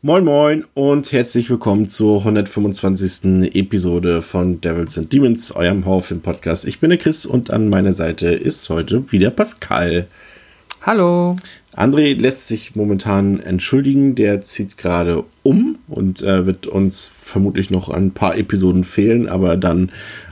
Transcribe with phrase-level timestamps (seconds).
[0.00, 3.52] Moin Moin und herzlich willkommen zur 125.
[3.56, 6.66] Episode von Devils and Demons, eurem Horrorfilm-Podcast.
[6.66, 10.06] Ich bin der Chris und an meiner Seite ist heute wieder Pascal.
[10.82, 11.34] Hallo.
[11.74, 17.88] André lässt sich momentan entschuldigen, der zieht gerade um und äh, wird uns vermutlich noch
[17.88, 19.90] ein paar Episoden fehlen, aber dann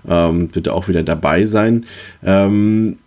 [0.09, 1.87] ähm, wird er auch wieder dabei sein.
[2.25, 2.99] Ähm,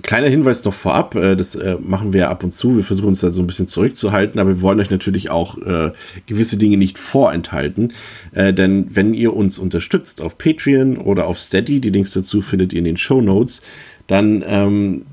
[0.00, 2.76] Kleiner Hinweis noch vorab, äh, das äh, machen wir ab und zu.
[2.76, 5.92] Wir versuchen uns da so ein bisschen zurückzuhalten, aber wir wollen euch natürlich auch äh,
[6.24, 7.92] gewisse Dinge nicht vorenthalten.
[8.34, 12.78] Denn wenn ihr uns unterstützt auf Patreon oder auf Steady, die Links dazu findet ihr
[12.78, 13.60] in den Show Notes,
[14.06, 15.04] dann ähm,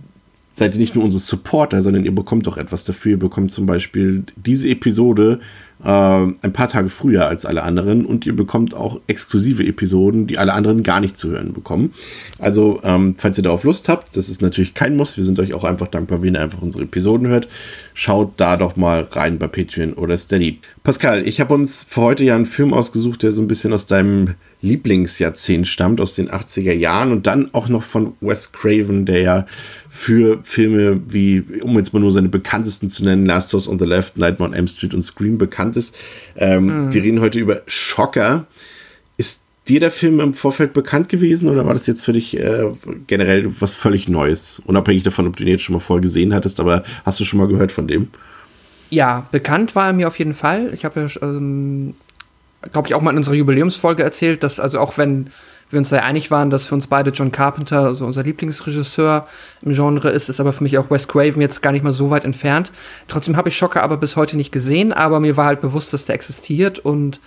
[0.53, 3.11] seid ihr nicht nur unsere Supporter, sondern ihr bekommt auch etwas dafür.
[3.11, 5.39] Ihr bekommt zum Beispiel diese Episode
[5.81, 10.51] ein paar Tage früher als alle anderen und ihr bekommt auch exklusive Episoden, die alle
[10.53, 11.93] anderen gar nicht zu hören bekommen.
[12.37, 15.15] Also, ähm, falls ihr darauf Lust habt, das ist natürlich kein Muss.
[15.15, 17.47] Wir sind euch auch einfach dankbar, wenn ihr einfach unsere Episoden hört.
[17.93, 20.59] Schaut da doch mal rein bei Patreon oder Steady.
[20.83, 23.85] Pascal, ich habe uns für heute ja einen Film ausgesucht, der so ein bisschen aus
[23.85, 29.21] deinem Lieblingsjahrzehnt stammt, aus den 80er Jahren und dann auch noch von Wes Craven, der
[29.21, 29.45] ja
[29.89, 33.85] für Filme wie, um jetzt mal nur seine bekanntesten zu nennen, Last House on the
[33.85, 35.95] Left, Nightmare on M Street und Scream bekannt ist.
[36.35, 36.93] Ähm, mhm.
[36.93, 38.45] Wir reden heute über Schocker.
[39.17, 42.65] Ist dir der Film im Vorfeld bekannt gewesen oder war das jetzt für dich äh,
[43.07, 44.61] generell was völlig Neues?
[44.65, 47.39] Unabhängig davon, ob du ihn jetzt schon mal vorher gesehen hattest, aber hast du schon
[47.39, 48.09] mal gehört von dem?
[48.89, 50.71] Ja, bekannt war er mir auf jeden Fall.
[50.73, 51.93] Ich habe ja, ähm,
[52.71, 55.29] glaube ich, auch mal in unserer Jubiläumsfolge erzählt, dass also auch wenn
[55.69, 59.27] wir uns sehr einig waren, dass für uns beide John Carpenter, also unser Lieblingsregisseur
[59.61, 62.09] im Genre ist, ist aber für mich auch Wes Craven jetzt gar nicht mal so
[62.09, 62.71] weit entfernt.
[63.07, 66.05] Trotzdem habe ich Schocker aber bis heute nicht gesehen, aber mir war halt bewusst, dass
[66.05, 67.19] der existiert und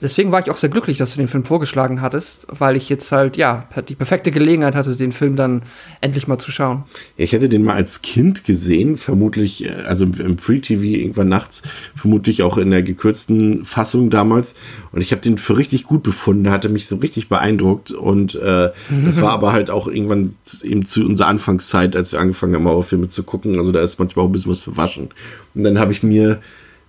[0.00, 3.10] deswegen war ich auch sehr glücklich, dass du den Film vorgeschlagen hattest, weil ich jetzt
[3.12, 5.62] halt, ja, die perfekte Gelegenheit hatte, den Film dann
[6.00, 6.84] endlich mal zu schauen.
[7.16, 11.62] Ich hätte den mal als Kind gesehen, vermutlich, äh, also im Free-TV irgendwann nachts,
[11.94, 14.54] vermutlich auch in der gekürzten Fassung damals.
[14.92, 17.92] Und ich habe den für richtig gut befunden, hatte mich so richtig beeindruckt.
[17.92, 18.70] Und äh,
[19.08, 23.08] es war aber halt auch irgendwann eben zu unserer Anfangszeit, als wir angefangen haben, Horrorfilme
[23.08, 23.58] zu gucken.
[23.58, 25.10] Also da ist manchmal auch ein bisschen was verwaschen.
[25.54, 26.40] Und dann habe ich mir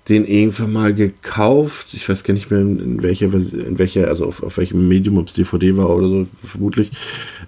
[0.09, 1.93] den irgendwann mal gekauft.
[1.93, 5.27] Ich weiß gar nicht mehr, in welcher, in welcher also auf, auf welchem Medium, ob
[5.27, 6.91] es DVD war oder so, vermutlich.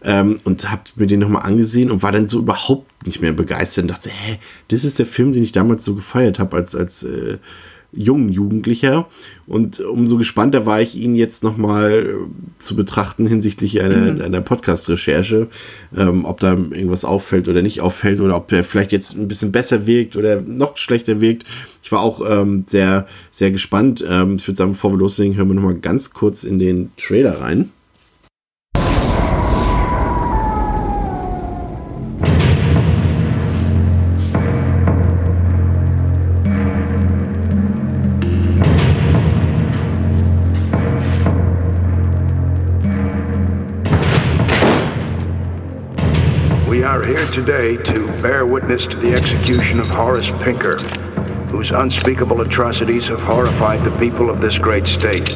[0.03, 3.83] Ähm, und hab mir den nochmal angesehen und war dann so überhaupt nicht mehr begeistert
[3.83, 7.03] und dachte, hä, das ist der Film, den ich damals so gefeiert habe als, als
[7.03, 7.37] äh,
[7.97, 9.07] jungen Jugendlicher.
[9.47, 14.21] Und umso gespannter war ich, ihn jetzt nochmal äh, zu betrachten hinsichtlich einer, mhm.
[14.21, 15.47] einer Podcast-Recherche,
[15.95, 19.51] ähm, ob da irgendwas auffällt oder nicht auffällt oder ob der vielleicht jetzt ein bisschen
[19.51, 21.45] besser wirkt oder noch schlechter wirkt.
[21.81, 24.03] Ich war auch ähm, sehr, sehr gespannt.
[24.07, 27.41] Ähm, ich würde sagen, bevor wir loslegen, hören wir nochmal ganz kurz in den Trailer
[27.41, 27.71] rein.
[46.77, 50.77] Today to bear witness to the execution of Horace Pinker,
[51.49, 55.27] whose unspeakable atrocities have horrified the people of this great state.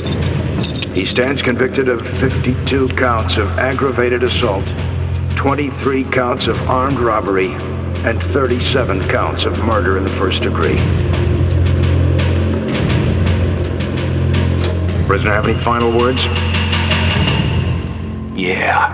[0.96, 4.66] He stands convicted of 52 counts of aggravated assault,
[5.36, 7.54] 23 counts of armed robbery,
[8.04, 10.76] and 37 counts of murder in the first degree.
[15.08, 16.24] Prisoner have any final words?
[18.40, 18.91] Yeah.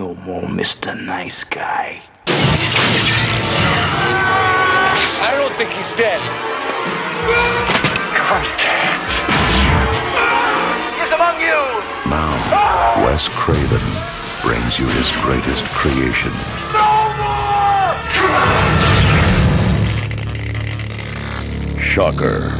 [0.00, 0.98] No more Mr.
[0.98, 2.00] Nice Guy.
[5.26, 6.18] I don't think he's dead.
[8.16, 9.12] Contact.
[10.96, 11.60] He's among you.
[12.08, 12.32] Now,
[13.04, 13.86] Wes Craven
[14.40, 16.32] brings you his greatest creation.
[16.72, 17.92] No more!
[21.78, 22.59] Shocker.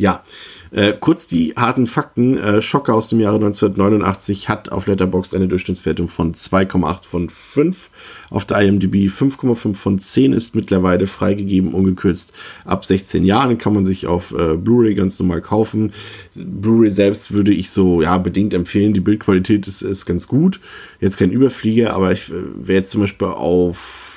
[0.00, 0.22] Ja,
[0.70, 2.38] äh, kurz die harten Fakten.
[2.38, 7.90] Äh, Schocker aus dem Jahre 1989 hat auf Letterboxd eine Durchschnittswertung von 2,8 von 5.
[8.30, 12.32] Auf der IMDb 5,5 von 10 ist mittlerweile freigegeben, ungekürzt.
[12.64, 15.92] Ab 16 Jahren kann man sich auf äh, Blu-ray ganz normal kaufen.
[16.34, 18.94] Blu-ray selbst würde ich so ja bedingt empfehlen.
[18.94, 20.60] Die Bildqualität ist, ist ganz gut.
[20.98, 24.09] Jetzt kein Überflieger, aber ich, äh, wer jetzt zum Beispiel auf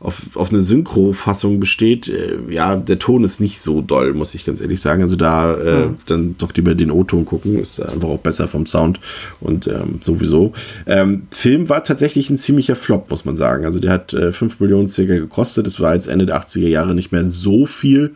[0.00, 4.44] auf, auf eine Synchro-Fassung besteht, äh, ja, der Ton ist nicht so doll, muss ich
[4.44, 5.02] ganz ehrlich sagen.
[5.02, 5.96] Also da äh, mhm.
[6.06, 9.00] dann doch lieber den O-Ton gucken, ist einfach auch besser vom Sound
[9.40, 10.52] und ähm, sowieso.
[10.86, 13.64] Ähm, Film war tatsächlich ein ziemlicher Flop, muss man sagen.
[13.64, 15.66] Also der hat äh, 5 Millionen circa gekostet.
[15.66, 18.14] Das war jetzt Ende der 80er Jahre nicht mehr so viel.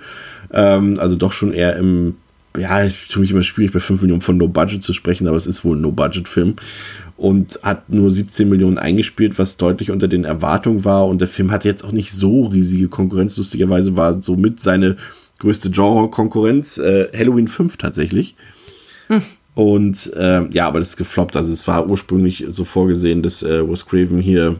[0.52, 2.14] Ähm, also doch schon eher im
[2.58, 5.38] ja, ich tue mich immer schwierig, bei 5 Millionen von No Budget zu sprechen, aber
[5.38, 6.56] es ist wohl ein No-Budget-Film
[7.16, 11.06] und hat nur 17 Millionen eingespielt, was deutlich unter den Erwartungen war.
[11.06, 13.36] Und der Film hatte jetzt auch nicht so riesige Konkurrenz.
[13.36, 14.96] Lustigerweise war somit seine
[15.38, 18.36] größte Genre-Konkurrenz äh, Halloween 5 tatsächlich.
[19.08, 19.22] Hm.
[19.54, 21.36] Und äh, ja, aber das ist gefloppt.
[21.36, 24.56] Also es war ursprünglich so vorgesehen, dass äh, Wes Craven hier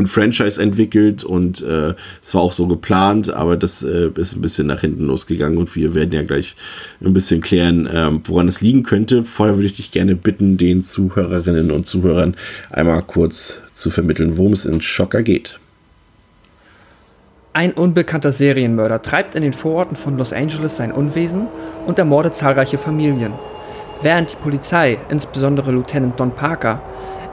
[0.00, 4.40] ein Franchise entwickelt und äh, es war auch so geplant, aber das äh, ist ein
[4.40, 6.56] bisschen nach hinten losgegangen und wir werden ja gleich
[7.00, 9.24] ein bisschen klären, ähm, woran es liegen könnte.
[9.24, 12.34] Vorher würde ich dich gerne bitten, den Zuhörerinnen und Zuhörern
[12.70, 15.60] einmal kurz zu vermitteln, worum es in Schocker geht.
[17.52, 21.48] Ein unbekannter Serienmörder treibt in den Vororten von Los Angeles sein Unwesen
[21.86, 23.32] und ermordet zahlreiche Familien.
[24.02, 26.80] Während die Polizei, insbesondere Lieutenant Don Parker,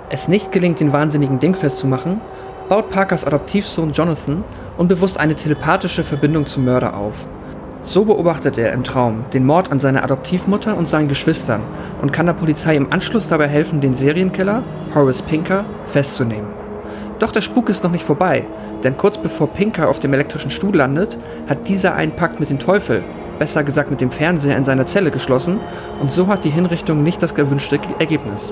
[0.10, 2.20] es nicht gelingt, den wahnsinnigen Ding festzumachen,
[2.70, 4.44] baut Parkers Adoptivsohn Jonathan
[4.78, 7.14] unbewusst eine telepathische Verbindung zum Mörder auf.
[7.82, 11.62] So beobachtet er im Traum den Mord an seiner Adoptivmutter und seinen Geschwistern
[12.02, 16.52] und kann der Polizei im Anschluss dabei helfen, den Serienkiller, Horace Pinker, festzunehmen.
[17.20, 18.46] Doch der Spuk ist noch nicht vorbei,
[18.84, 21.18] denn kurz bevor Pinker auf dem elektrischen Stuhl landet,
[21.48, 23.04] hat dieser einen Pakt mit dem Teufel,
[23.40, 25.60] besser gesagt mit dem Fernseher in seiner Zelle geschlossen
[26.02, 28.52] und so hat die Hinrichtung nicht das gewünschte Ergebnis.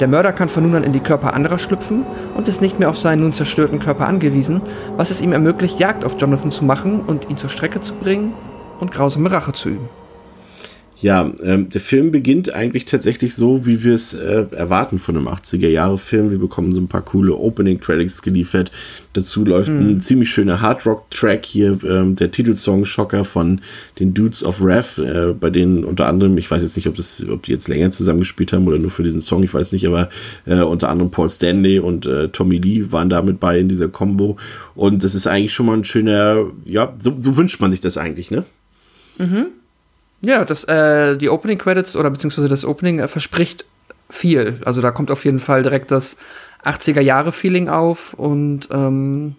[0.00, 2.04] Der Mörder kann von nun an in die Körper anderer schlüpfen
[2.36, 4.60] und ist nicht mehr auf seinen nun zerstörten Körper angewiesen,
[4.96, 8.34] was es ihm ermöglicht, Jagd auf Jonathan zu machen und ihn zur Strecke zu bringen
[8.80, 9.88] und grausame Rache zu üben.
[11.04, 15.28] Ja, ähm, der Film beginnt eigentlich tatsächlich so, wie wir es äh, erwarten von einem
[15.28, 16.30] 80er-Jahre-Film.
[16.30, 18.72] Wir bekommen so ein paar coole Opening-Credits geliefert.
[19.12, 19.80] Dazu läuft mhm.
[19.86, 23.60] ein ziemlich schöner Hard-Rock-Track hier, ähm, der Titelsong Schocker von
[24.00, 27.22] den Dudes of Wrath, äh, bei denen unter anderem, ich weiß jetzt nicht, ob, das,
[27.28, 30.08] ob die jetzt länger zusammengespielt haben oder nur für diesen Song, ich weiß nicht, aber
[30.46, 33.88] äh, unter anderem Paul Stanley und äh, Tommy Lee waren da mit bei in dieser
[33.88, 34.38] Combo.
[34.74, 37.98] Und das ist eigentlich schon mal ein schöner, ja, so, so wünscht man sich das
[37.98, 38.46] eigentlich, ne?
[39.18, 39.48] Mhm.
[40.24, 43.64] Ja, das, äh, die Opening Credits oder beziehungsweise das Opening äh, verspricht
[44.10, 44.60] viel.
[44.64, 46.16] Also da kommt auf jeden Fall direkt das
[46.64, 49.36] 80er Jahre Feeling auf und ähm,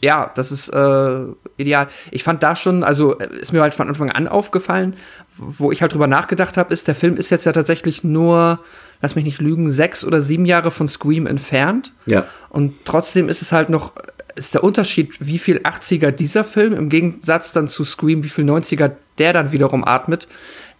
[0.00, 1.24] ja, das ist äh,
[1.56, 1.88] ideal.
[2.10, 4.96] Ich fand da schon, also äh, ist mir halt von Anfang an aufgefallen,
[5.36, 8.60] wo ich halt drüber nachgedacht habe, ist, der Film ist jetzt ja tatsächlich nur,
[9.00, 11.92] lass mich nicht lügen, sechs oder sieben Jahre von Scream entfernt.
[12.06, 12.24] Ja.
[12.48, 13.92] Und trotzdem ist es halt noch,
[14.38, 18.44] ist der Unterschied, wie viel 80er dieser Film im Gegensatz dann zu Scream, wie viel
[18.44, 20.28] 90er der dann wiederum atmet,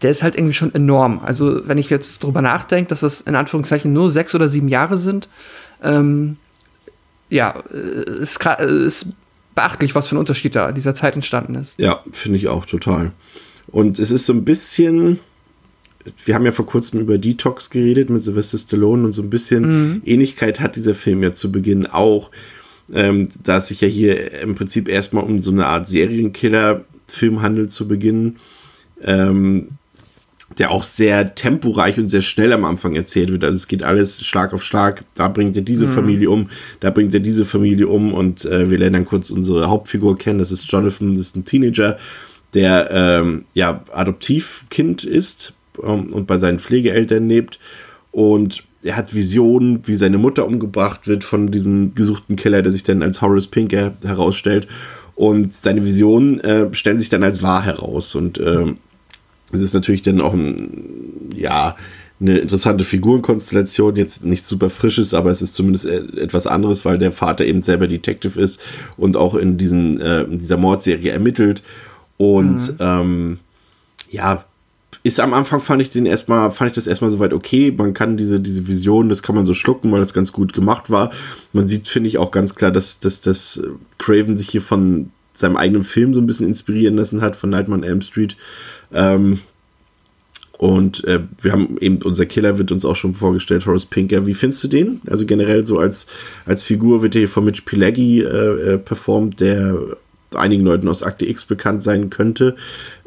[0.03, 1.21] der ist halt irgendwie schon enorm.
[1.25, 4.97] Also, wenn ich jetzt drüber nachdenke, dass das in Anführungszeichen nur sechs oder sieben Jahre
[4.97, 5.29] sind,
[5.83, 6.37] ähm,
[7.31, 9.07] ja, äh, ist, ist
[9.55, 11.79] beachtlich, was für ein Unterschied da in dieser Zeit entstanden ist.
[11.79, 13.13] Ja, finde ich auch total.
[13.67, 15.19] Und es ist so ein bisschen,
[16.25, 19.91] wir haben ja vor kurzem über Detox geredet mit Sylvester Stallone und so ein bisschen
[19.91, 20.03] mhm.
[20.05, 22.31] Ähnlichkeit hat dieser Film ja zu Beginn auch.
[22.93, 27.73] Ähm, da es sich ja hier im Prinzip erstmal um so eine Art Serienkiller-Film handelt
[27.73, 28.37] zu Beginn.
[29.03, 29.79] Ähm,
[30.57, 33.45] der auch sehr temporeich und sehr schnell am Anfang erzählt wird.
[33.45, 35.05] Also es geht alles Schlag auf Schlag.
[35.15, 35.93] Da bringt er diese mhm.
[35.93, 36.49] Familie um,
[36.81, 40.39] da bringt er diese Familie um und äh, wir lernen dann kurz unsere Hauptfigur kennen.
[40.39, 41.99] Das ist Jonathan, das ist ein Teenager,
[42.55, 45.53] der ähm, ja Adoptivkind ist
[45.83, 47.59] ähm, und bei seinen Pflegeeltern lebt
[48.11, 52.85] und er hat Visionen, wie seine Mutter umgebracht wird von diesem gesuchten Killer, der sich
[52.85, 54.69] dann als Horace Pinker herausstellt.
[55.17, 58.15] Und seine Visionen äh, stellen sich dann als wahr heraus.
[58.15, 58.79] Und ähm,
[59.51, 61.75] es ist natürlich dann auch ein, ja,
[62.21, 66.99] eine interessante Figurenkonstellation, jetzt nichts super frisches, aber es ist zumindest e-, etwas anderes, weil
[66.99, 68.61] der Vater eben selber Detective ist
[68.97, 71.63] und auch in, diesen, äh, in dieser Mordserie ermittelt.
[72.17, 72.77] Und mhm.
[72.79, 73.39] ähm,
[74.11, 74.45] ja,
[75.03, 77.73] ist am Anfang fand ich den erstmal, fand ich das erstmal soweit okay.
[77.77, 80.91] Man kann diese, diese Vision, das kann man so schlucken, weil das ganz gut gemacht
[80.91, 81.13] war.
[81.53, 83.63] Man sieht, finde ich, auch ganz klar, dass, dass, dass
[83.99, 87.81] Craven sich hier von seinem eigenen Film so ein bisschen inspirieren lassen hat, von Nightmare
[87.81, 88.37] on Elm Street.
[88.93, 89.41] Ähm,
[90.59, 94.27] und äh, wir haben eben, unser Killer wird uns auch schon vorgestellt, Horace Pinker.
[94.27, 95.01] Wie findest du den?
[95.07, 96.09] Also generell so als,
[96.47, 99.97] als Figur wird er hier von Mitch Pileggi äh, äh, performt, der
[100.35, 102.57] einigen Leuten aus Akte X bekannt sein könnte.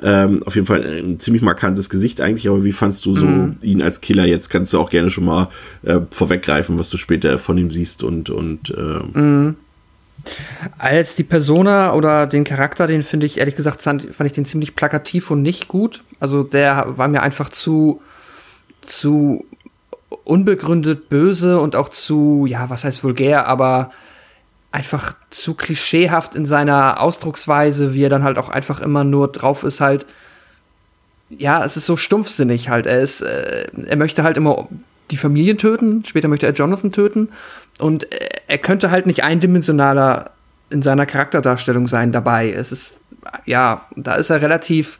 [0.02, 3.58] Ähm, auf jeden Fall ein ziemlich markantes Gesicht eigentlich, aber wie fandst du so mm.
[3.62, 4.50] ihn als Killer jetzt?
[4.50, 5.50] Kannst du auch gerne schon mal
[5.84, 9.56] äh, vorweggreifen, was du später von ihm siehst und, und äh, mm.
[10.78, 14.76] Als die Persona oder den Charakter, den finde ich ehrlich gesagt, fand ich den ziemlich
[14.76, 16.04] plakativ und nicht gut.
[16.20, 18.02] Also der war mir einfach zu,
[18.82, 19.46] zu
[20.24, 23.92] unbegründet böse und auch zu, ja, was heißt vulgär, aber
[24.72, 29.64] einfach zu klischeehaft in seiner Ausdrucksweise, wie er dann halt auch einfach immer nur drauf
[29.64, 30.06] ist, halt.
[31.30, 32.86] Ja, es ist so stumpfsinnig halt.
[32.86, 34.68] Er ist, äh, er möchte halt immer
[35.12, 37.30] die Familien töten, später möchte er Jonathan töten
[37.80, 38.08] und
[38.48, 40.32] er könnte halt nicht eindimensionaler
[40.70, 42.52] in seiner Charakterdarstellung sein dabei.
[42.52, 43.02] Es ist,
[43.46, 45.00] ja, da ist er relativ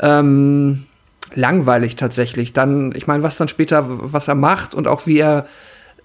[0.00, 0.86] ähm,
[1.34, 2.52] langweilig tatsächlich.
[2.52, 5.46] Dann, ich meine, was dann später, was er macht und auch wie er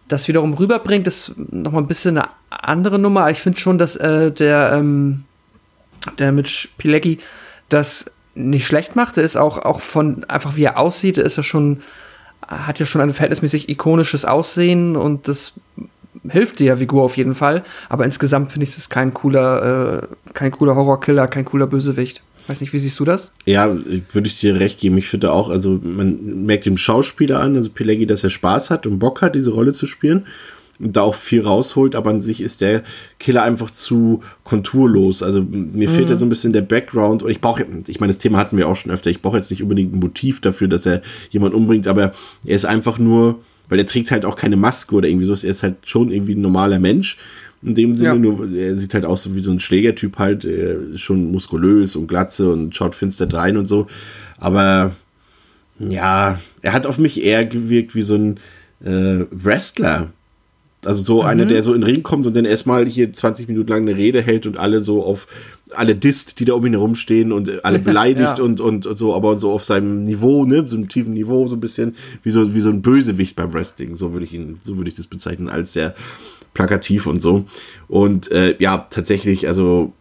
[0.07, 3.29] das wiederum rüberbringt, ist noch mal ein bisschen eine andere Nummer.
[3.29, 5.23] Ich finde schon, dass äh, der, ähm,
[6.19, 7.19] der Mitch Pilecki
[7.69, 8.05] das
[8.35, 9.17] nicht schlecht macht.
[9.17, 11.81] Er ist auch, auch von einfach wie er aussieht, ist er schon,
[12.47, 15.53] hat ja schon ein verhältnismäßig ikonisches Aussehen und das
[16.29, 17.63] hilft der Figur auf jeden Fall.
[17.89, 22.21] Aber insgesamt finde ich es kein cooler, äh, kein cooler Horrorkiller, kein cooler Bösewicht.
[22.47, 23.31] Weiß nicht, wie siehst du das?
[23.45, 23.73] Ja,
[24.11, 24.97] würde ich dir recht geben.
[24.97, 28.85] Ich finde auch, also man merkt dem Schauspieler an, also Pelegi, dass er Spaß hat
[28.85, 30.25] und Bock hat, diese Rolle zu spielen
[30.79, 32.83] und da auch viel rausholt, aber an sich ist der
[33.19, 35.23] Killer einfach zu konturlos.
[35.23, 35.93] Also mir mhm.
[35.93, 38.57] fehlt da so ein bisschen der Background und ich brauche, ich meine, das Thema hatten
[38.57, 41.55] wir auch schon öfter, ich brauche jetzt nicht unbedingt ein Motiv dafür, dass er jemanden
[41.55, 42.13] umbringt, aber
[42.45, 45.51] er ist einfach nur, weil er trägt halt auch keine Maske oder irgendwie so, er
[45.51, 47.17] ist halt schon irgendwie ein normaler Mensch
[47.63, 48.15] in dem Sinne, ja.
[48.15, 50.47] nur er sieht halt aus so wie so ein Schlägertyp halt,
[50.95, 53.87] schon muskulös und glatze und schaut finster drein und so.
[54.37, 54.91] Aber
[55.79, 58.39] ja, er hat auf mich eher gewirkt wie so ein
[58.83, 60.11] äh, Wrestler.
[60.85, 61.27] Also so mhm.
[61.27, 63.95] einer, der so in den Ring kommt und dann erstmal hier 20 Minuten lang eine
[63.95, 65.27] Rede hält und alle so auf
[65.71, 68.43] alle disst, die da um ihn herumstehen und alle beleidigt ja.
[68.43, 71.55] und, und, und, so, aber so auf seinem Niveau, ne, so einem tiefen Niveau, so
[71.55, 73.95] ein bisschen, wie so, wie so ein Bösewicht beim Wrestling.
[73.95, 75.95] So würde ich ihn, so würde ich das bezeichnen, als sehr
[76.53, 77.45] plakativ und so.
[77.87, 79.93] Und äh, ja, tatsächlich, also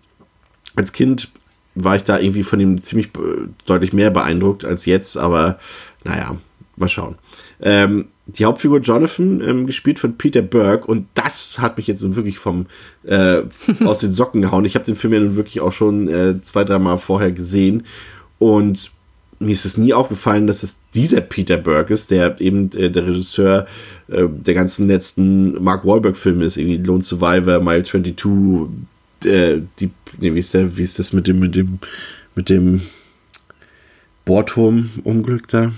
[0.76, 1.30] als Kind
[1.74, 5.58] war ich da irgendwie von ihm ziemlich äh, deutlich mehr beeindruckt als jetzt, aber
[6.04, 6.36] naja,
[6.76, 7.16] mal schauen.
[7.60, 12.38] Ähm, die Hauptfigur Jonathan, ähm, gespielt von Peter Burke, und das hat mich jetzt wirklich
[12.38, 12.66] vom
[13.04, 13.42] äh,
[13.84, 14.64] aus den Socken gehauen.
[14.64, 17.86] Ich habe den Film ja nun wirklich auch schon äh, zwei, drei Mal vorher gesehen
[18.38, 18.92] und
[19.44, 23.06] mir ist es nie aufgefallen, dass es dieser Peter Burke ist, der eben äh, der
[23.06, 23.66] Regisseur
[24.08, 28.26] äh, der ganzen letzten Mark Wahlberg-Filme ist, irgendwie Lone Survivor, Mile 22,
[29.24, 31.78] äh, die, nee, wie ist der, wie ist das mit dem, mit dem,
[32.34, 32.82] mit dem
[34.24, 35.72] Bohrturm-Unglück da?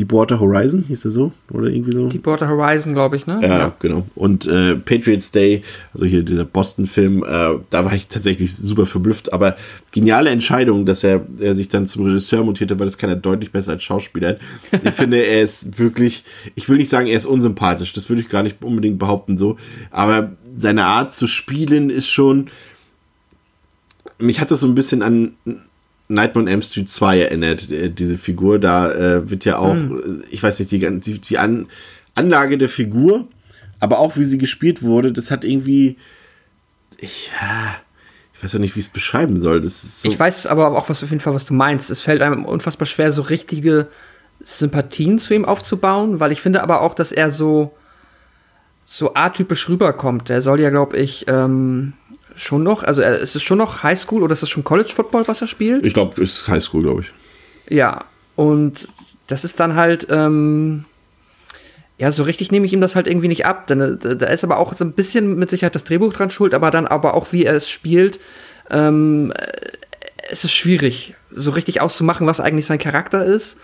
[0.00, 1.32] Deepwater Horizon, hieß der so?
[1.52, 2.08] Oder irgendwie so?
[2.08, 3.38] Deepwater Horizon, glaube ich, ne?
[3.42, 4.06] Ja, ja, genau.
[4.14, 9.34] Und äh, Patriots Day, also hier dieser Boston-Film, äh, da war ich tatsächlich super verblüfft.
[9.34, 9.56] Aber
[9.92, 13.52] geniale Entscheidung, dass er, er sich dann zum Regisseur montierte, weil das kann er deutlich
[13.52, 14.38] besser als Schauspieler.
[14.82, 18.30] Ich finde, er ist wirklich, ich will nicht sagen, er ist unsympathisch, das würde ich
[18.30, 19.56] gar nicht unbedingt behaupten so.
[19.90, 22.46] Aber seine Art zu spielen ist schon.
[24.18, 25.32] Mich hat das so ein bisschen an
[26.10, 28.58] Nightmare on Elm Street 2 erinnert, äh, diese Figur.
[28.58, 30.24] Da äh, wird ja auch, mhm.
[30.30, 31.66] ich weiß nicht, die, die, die An
[32.14, 33.28] Anlage der Figur,
[33.78, 35.96] aber auch wie sie gespielt wurde, das hat irgendwie,
[36.98, 37.76] ich, ja,
[38.34, 39.64] ich weiß ja nicht, wie ich es beschreiben soll.
[39.66, 41.90] So ich weiß aber auch was auf jeden Fall, was du meinst.
[41.90, 43.88] Es fällt einem unfassbar schwer, so richtige
[44.42, 47.74] Sympathien zu ihm aufzubauen, weil ich finde aber auch, dass er so
[48.84, 50.30] so atypisch rüberkommt.
[50.30, 51.92] Er soll ja, glaube ich, ähm,
[52.34, 55.26] schon noch, also äh, ist es schon noch Highschool oder ist das schon College Football,
[55.28, 55.86] was er spielt?
[55.86, 57.74] Ich glaube, es ist Highschool, glaube ich.
[57.74, 58.04] Ja,
[58.36, 58.88] und
[59.26, 60.84] das ist dann halt, ähm,
[61.98, 63.66] ja, so richtig nehme ich ihm das halt irgendwie nicht ab.
[63.66, 66.54] Denn äh, da ist aber auch so ein bisschen mit Sicherheit das Drehbuch dran schuld,
[66.54, 68.18] aber dann aber auch, wie er es spielt,
[68.70, 69.52] ähm, äh,
[70.30, 73.58] es ist schwierig, so richtig auszumachen, was eigentlich sein Charakter ist,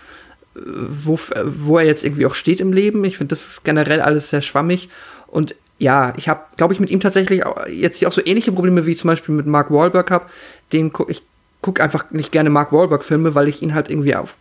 [0.53, 3.03] wo, wo er jetzt irgendwie auch steht im Leben.
[3.05, 4.89] Ich finde, das ist generell alles sehr schwammig.
[5.27, 8.95] Und ja, ich habe, glaube ich, mit ihm tatsächlich jetzt auch so ähnliche Probleme wie
[8.95, 10.25] zum Beispiel mit Mark Wahlberg habe.
[10.73, 11.21] Den guck, ich
[11.61, 14.37] gucke einfach nicht gerne Mark Wahlberg-Filme, weil ich ihn halt irgendwie auf,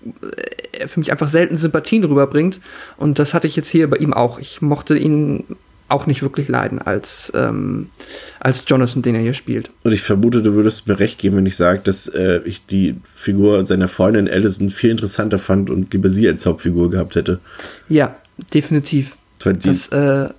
[0.73, 2.61] äh, für mich einfach selten Sympathien rüberbringt.
[2.97, 4.38] Und das hatte ich jetzt hier bei ihm auch.
[4.38, 5.45] Ich mochte ihn
[5.88, 7.90] auch nicht wirklich leiden als, ähm,
[8.40, 9.71] als Jonathan, den er hier spielt.
[9.85, 12.97] Und ich vermute, du würdest mir recht geben, wenn ich sage, dass äh, ich die
[13.14, 17.40] Figur seiner Freundin Allison viel interessanter fand und lieber sie als Hauptfigur gehabt hätte.
[17.88, 18.16] Ja,
[18.52, 19.16] definitiv.
[19.45, 20.31] Das, äh,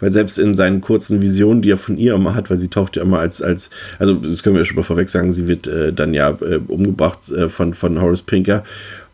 [0.00, 2.96] weil selbst in seinen kurzen Visionen, die er von ihr immer hat, weil sie taucht
[2.96, 5.66] ja immer als, als also das können wir ja schon mal vorweg sagen, sie wird
[5.66, 8.64] äh, dann ja äh, umgebracht äh, von, von Horace Pinker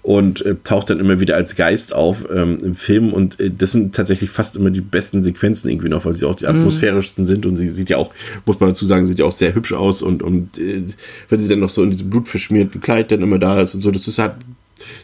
[0.03, 3.71] und äh, taucht dann immer wieder als Geist auf ähm, im Film und äh, das
[3.71, 6.51] sind tatsächlich fast immer die besten Sequenzen irgendwie noch, weil sie auch die mhm.
[6.51, 8.13] atmosphärischsten sind und sie sieht ja auch,
[8.45, 10.83] muss man dazu sagen, sieht ja auch sehr hübsch aus und, und äh,
[11.29, 13.93] wenn sie dann noch so in diesem blutverschmierten Kleid dann immer da ist und so,
[13.93, 14.35] das ist halt,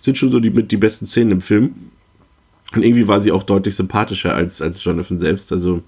[0.01, 1.75] sind schon so die, mit die besten Szenen im Film.
[2.75, 5.53] Und irgendwie war sie auch deutlich sympathischer als, als Jonathan selbst.
[5.53, 5.83] Also,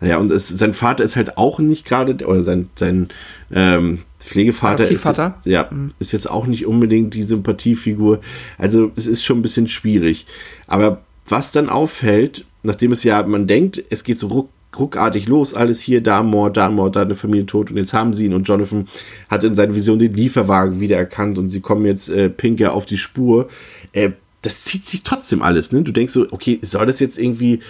[0.00, 3.08] naja, und es, sein Vater ist halt auch nicht gerade, oder sein, sein
[3.50, 5.92] ähm, Pflegevater ist jetzt, ja, mhm.
[5.98, 8.20] ist jetzt auch nicht unbedingt die Sympathiefigur.
[8.58, 10.26] Also, es ist schon ein bisschen schwierig.
[10.66, 15.54] Aber was dann auffällt, nachdem es ja, man denkt, es geht so ruck, ruckartig los,
[15.54, 18.34] alles hier, da Mord, da Mord, da eine Familie tot und jetzt haben sie ihn
[18.34, 18.86] und Jonathan
[19.30, 22.98] hat in seiner Vision den Lieferwagen wiedererkannt und sie kommen jetzt äh, Pinker auf die
[22.98, 23.48] Spur.
[23.92, 24.10] Äh,
[24.46, 25.82] das zieht sich trotzdem alles, ne?
[25.82, 27.60] Du denkst so, okay, soll das jetzt irgendwie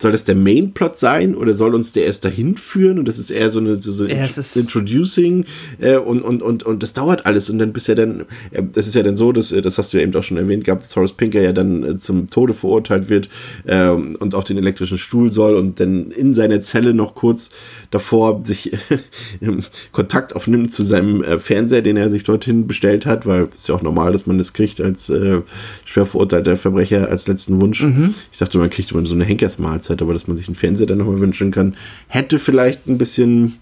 [0.00, 2.98] soll das der Mainplot sein oder soll uns der erst dahin führen?
[2.98, 4.26] Und das ist eher so eine so, so Ja,
[4.56, 5.44] Introducing
[5.78, 7.50] äh, und, und, und, und das dauert alles.
[7.50, 9.92] Und dann bist ja dann, äh, das ist ja dann so, dass, äh, das hast
[9.92, 12.54] du ja eben auch schon erwähnt gehabt, dass Horace Pinker ja dann äh, zum Tode
[12.54, 13.28] verurteilt wird
[13.66, 17.50] ähm, und auf den elektrischen Stuhl soll und dann in seiner Zelle noch kurz
[17.90, 18.72] davor sich
[19.92, 23.68] Kontakt aufnimmt zu seinem äh, Fernseher, den er sich dorthin bestellt hat, weil es ist
[23.68, 25.40] ja auch normal, dass man das kriegt als äh,
[25.84, 27.84] schwer verurteilter Verbrecher als letzten Wunsch.
[28.32, 30.98] Ich dachte, man kriegt immer so eine Henkersmahlzeit, aber dass man sich einen Fernseher dann
[30.98, 31.76] nochmal wünschen kann,
[32.08, 33.56] hätte vielleicht ein bisschen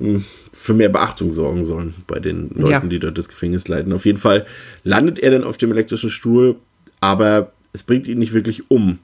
[0.00, 2.80] ähm, für mehr Beachtung sorgen sollen bei den Leuten, Ja.
[2.80, 3.92] die dort das Gefängnis leiten.
[3.92, 4.46] Auf jeden Fall
[4.84, 6.56] landet er dann auf dem elektrischen Stuhl,
[7.00, 8.98] aber es bringt ihn nicht wirklich um.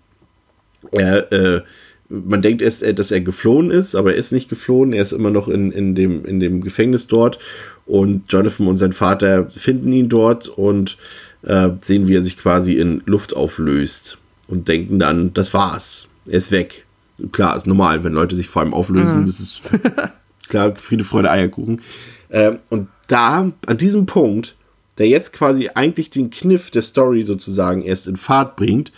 [0.93, 1.63] Er, äh,
[2.09, 4.93] man denkt erst, äh, dass er geflohen ist, aber er ist nicht geflohen.
[4.93, 7.39] Er ist immer noch in, in, dem, in dem Gefängnis dort.
[7.87, 10.97] Und Jonathan und sein Vater finden ihn dort und
[11.43, 14.19] äh, sehen, wie er sich quasi in Luft auflöst.
[14.47, 16.08] Und denken dann, das war's.
[16.29, 16.85] Er ist weg.
[17.33, 19.25] Klar, ist normal, wenn Leute sich vor allem auflösen.
[19.27, 19.61] Das ist
[20.49, 21.81] klar, Friede, Freude, Eierkuchen.
[22.31, 24.55] Ähm, und da, an diesem Punkt,
[24.99, 28.93] der jetzt quasi eigentlich den Kniff der Story sozusagen erst in Fahrt bringt,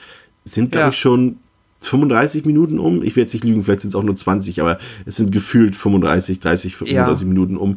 [0.45, 0.89] sind, glaube Ja.
[0.91, 1.37] ich, schon
[1.83, 3.03] 35 Minuten um.
[3.03, 5.77] Ich werde jetzt nicht lügen, vielleicht sind es auch nur 20, aber es sind gefühlt
[5.77, 7.77] 35, 30, 35 Minuten um.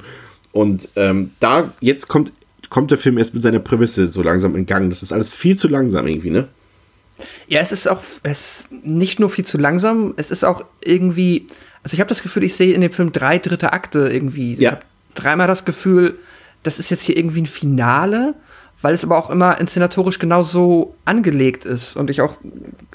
[0.51, 2.33] Und ähm, da, jetzt kommt,
[2.69, 4.89] kommt der Film erst mit seiner Prämisse so langsam in Gang.
[4.89, 6.47] Das ist alles viel zu langsam irgendwie, ne?
[7.47, 11.47] Ja, es ist auch, es ist nicht nur viel zu langsam, es ist auch irgendwie,
[11.83, 14.53] also ich habe das Gefühl, ich sehe in dem Film drei dritte Akte irgendwie.
[14.53, 14.71] Ich Ja.
[14.71, 14.81] habe
[15.15, 16.17] dreimal das Gefühl,
[16.63, 18.35] das ist jetzt hier irgendwie ein Finale,
[18.81, 22.37] weil es aber auch immer inszenatorisch genau so angelegt ist und ich auch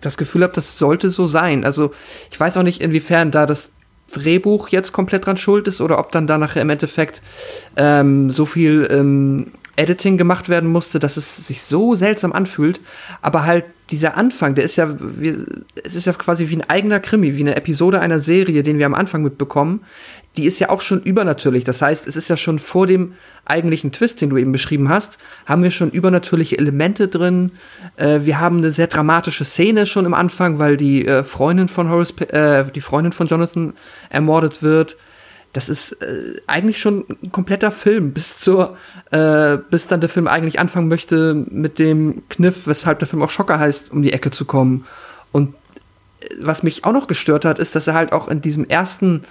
[0.00, 1.64] das Gefühl habe, das sollte so sein.
[1.64, 1.92] Also
[2.30, 3.70] ich weiß auch nicht, inwiefern da das
[4.12, 7.22] Drehbuch jetzt komplett dran schuld ist oder ob dann da nachher im Endeffekt
[7.76, 12.80] ähm, so viel ähm, Editing gemacht werden musste, dass es sich so seltsam anfühlt.
[13.22, 15.46] Aber halt dieser Anfang, der ist ja, wir,
[15.82, 18.86] es ist ja quasi wie ein eigener Krimi, wie eine Episode einer Serie, den wir
[18.86, 19.80] am Anfang mitbekommen.
[20.36, 21.64] Die ist ja auch schon übernatürlich.
[21.64, 25.18] Das heißt, es ist ja schon vor dem eigentlichen Twist, den du eben beschrieben hast,
[25.46, 27.52] haben wir schon übernatürliche Elemente drin.
[27.96, 31.88] Äh, wir haben eine sehr dramatische Szene schon im Anfang, weil die äh, Freundin von
[31.88, 33.72] Horace, äh, die Freundin von Jonathan
[34.10, 34.96] ermordet wird
[35.52, 38.76] das ist äh, eigentlich schon ein kompletter Film, bis zur,
[39.10, 43.30] äh, bis dann der Film eigentlich anfangen möchte mit dem Kniff, weshalb der Film auch
[43.30, 44.84] Schocker heißt, um die Ecke zu kommen.
[45.32, 45.54] Und
[46.20, 49.22] äh, was mich auch noch gestört hat, ist, dass er halt auch in diesem ersten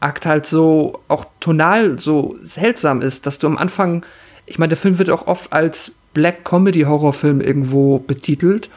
[0.00, 4.04] Akt halt so auch tonal so seltsam ist, dass du am Anfang,
[4.46, 8.70] ich meine, der Film wird auch oft als Black Comedy Horrorfilm irgendwo betitelt.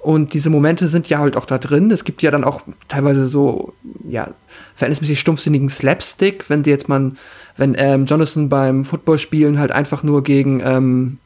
[0.00, 1.90] Und diese Momente sind ja halt auch da drin.
[1.90, 3.72] Es gibt ja dann auch teilweise so,
[4.08, 4.28] ja,
[4.76, 7.12] verhältnismäßig stumpfsinnigen Slapstick, wenn die jetzt mal,
[7.56, 11.18] wenn ähm, Jonathan beim Footballspielen halt einfach nur gegen ähm,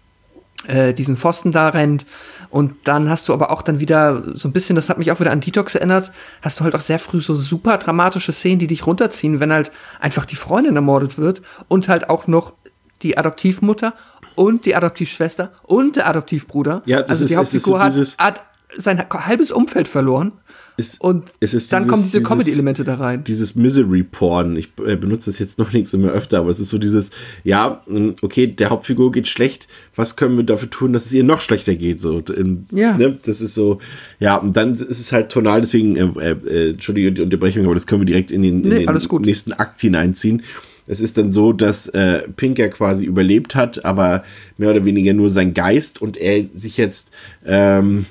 [0.66, 2.06] äh, diesen Pfosten da rennt.
[2.48, 5.20] Und dann hast du aber auch dann wieder so ein bisschen, das hat mich auch
[5.20, 8.66] wieder an Detox erinnert, hast du halt auch sehr früh so super dramatische Szenen, die
[8.66, 12.54] dich runterziehen, wenn halt einfach die Freundin ermordet wird und halt auch noch
[13.02, 13.94] die Adoptivmutter
[14.34, 16.82] und die Adoptivschwester und der Adoptivbruder.
[16.86, 18.42] Ja, das also ist- die ist Hauptfigur so dieses- hat, hat
[18.76, 20.32] sein halbes Umfeld verloren.
[20.78, 23.24] Es- und ist dann dieses- kommen diese Comedy-Elemente da rein.
[23.24, 24.56] dieses Misery-Porn.
[24.56, 27.10] Ich äh, benutze das jetzt noch nichts immer öfter, aber es ist so dieses,
[27.44, 27.82] ja,
[28.22, 31.74] okay, der Hauptfigur geht schlecht, was können wir dafür tun, dass es ihr noch schlechter
[31.74, 32.00] geht?
[32.00, 32.96] So, in, Ja.
[32.96, 33.18] Ne?
[33.24, 33.80] Das ist so,
[34.18, 37.86] ja, und dann ist es halt tonal, deswegen, äh, äh, Entschuldige die Unterbrechung, aber das
[37.86, 40.42] können wir direkt in den, in Nee, den nächsten Akt hineinziehen.
[40.86, 44.24] Es ist dann so, dass äh, Pinker quasi überlebt hat, aber
[44.56, 47.10] mehr oder weniger nur sein Geist und er sich jetzt
[47.46, 48.06] ähm,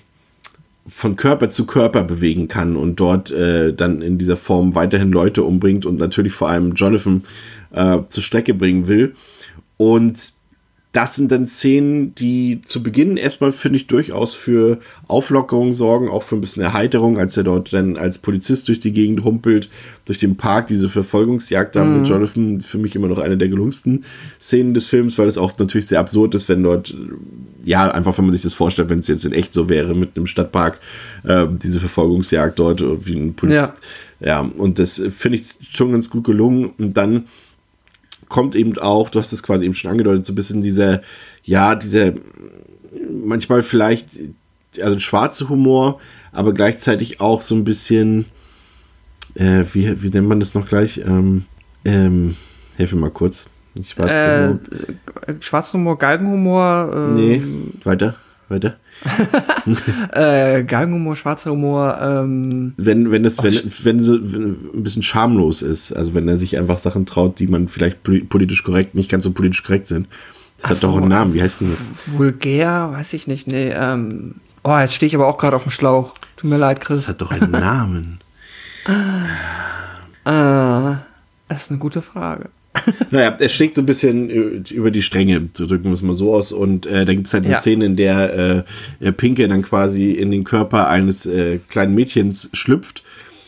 [0.87, 5.43] von Körper zu Körper bewegen kann und dort äh, dann in dieser Form weiterhin Leute
[5.43, 7.23] umbringt und natürlich vor allem Jonathan
[7.71, 9.13] äh, zur Strecke bringen will.
[9.77, 10.33] Und
[10.91, 16.23] das sind dann Szenen, die zu Beginn erstmal, finde ich, durchaus für Auflockerung sorgen, auch
[16.23, 19.69] für ein bisschen Erheiterung, als er dort dann als Polizist durch die Gegend humpelt,
[20.03, 24.03] durch den Park, diese Verfolgungsjagd da mit Jonathan, für mich immer noch eine der gelungensten
[24.41, 26.93] Szenen des Films, weil es auch natürlich sehr absurd ist, wenn dort,
[27.63, 30.17] ja, einfach wenn man sich das vorstellt, wenn es jetzt in echt so wäre, mit
[30.17, 30.81] einem Stadtpark,
[31.23, 33.73] äh, diese Verfolgungsjagd dort, wie ein Polizist.
[34.19, 36.71] Ja, und das finde ich schon ganz gut gelungen.
[36.77, 37.25] Und dann
[38.31, 41.01] kommt eben auch, du hast es quasi eben schon angedeutet, so ein bisschen dieser,
[41.43, 42.13] ja, dieser
[43.23, 44.07] manchmal vielleicht,
[44.81, 45.99] also schwarze Humor,
[46.31, 48.25] aber gleichzeitig auch so ein bisschen,
[49.35, 50.99] äh, wie, wie nennt man das noch gleich?
[51.05, 51.45] Ähm,
[51.85, 52.35] ähm,
[52.77, 53.47] helfe mal kurz.
[53.83, 54.59] Schwarze Äh, Humor.
[55.41, 56.91] Schwarzhumor, Galgenhumor.
[56.93, 57.43] Äh, Nee,
[57.83, 58.15] weiter.
[58.51, 58.75] Weiter.
[60.13, 65.91] äh, Galgenhumor, schwarzer Humor, ähm, Wenn, wenn das, wenn, wenn so ein bisschen schamlos ist,
[65.93, 69.23] also wenn er sich einfach Sachen traut, die man vielleicht poli- politisch korrekt, nicht ganz
[69.23, 70.07] so politisch korrekt sind.
[70.61, 71.89] Das hat Ach so, doch einen Namen, wie heißt denn das?
[72.17, 75.71] vulgär, weiß ich nicht, nee, ähm, oh, jetzt stehe ich aber auch gerade auf dem
[75.71, 76.13] Schlauch.
[76.37, 76.99] Tut mir leid, Chris.
[76.99, 78.19] Das hat doch einen Namen.
[80.23, 80.97] Äh,
[81.47, 82.49] das ist eine gute Frage.
[83.11, 86.33] Naja, er schlägt so ein bisschen über die Stränge, so drücken wir es mal so
[86.33, 86.51] aus.
[86.51, 87.59] Und äh, da gibt es halt eine Ja.
[87.59, 88.65] Szene, in der
[88.99, 93.03] äh, Pinke dann quasi in den Körper eines äh, kleinen Mädchens schlüpft.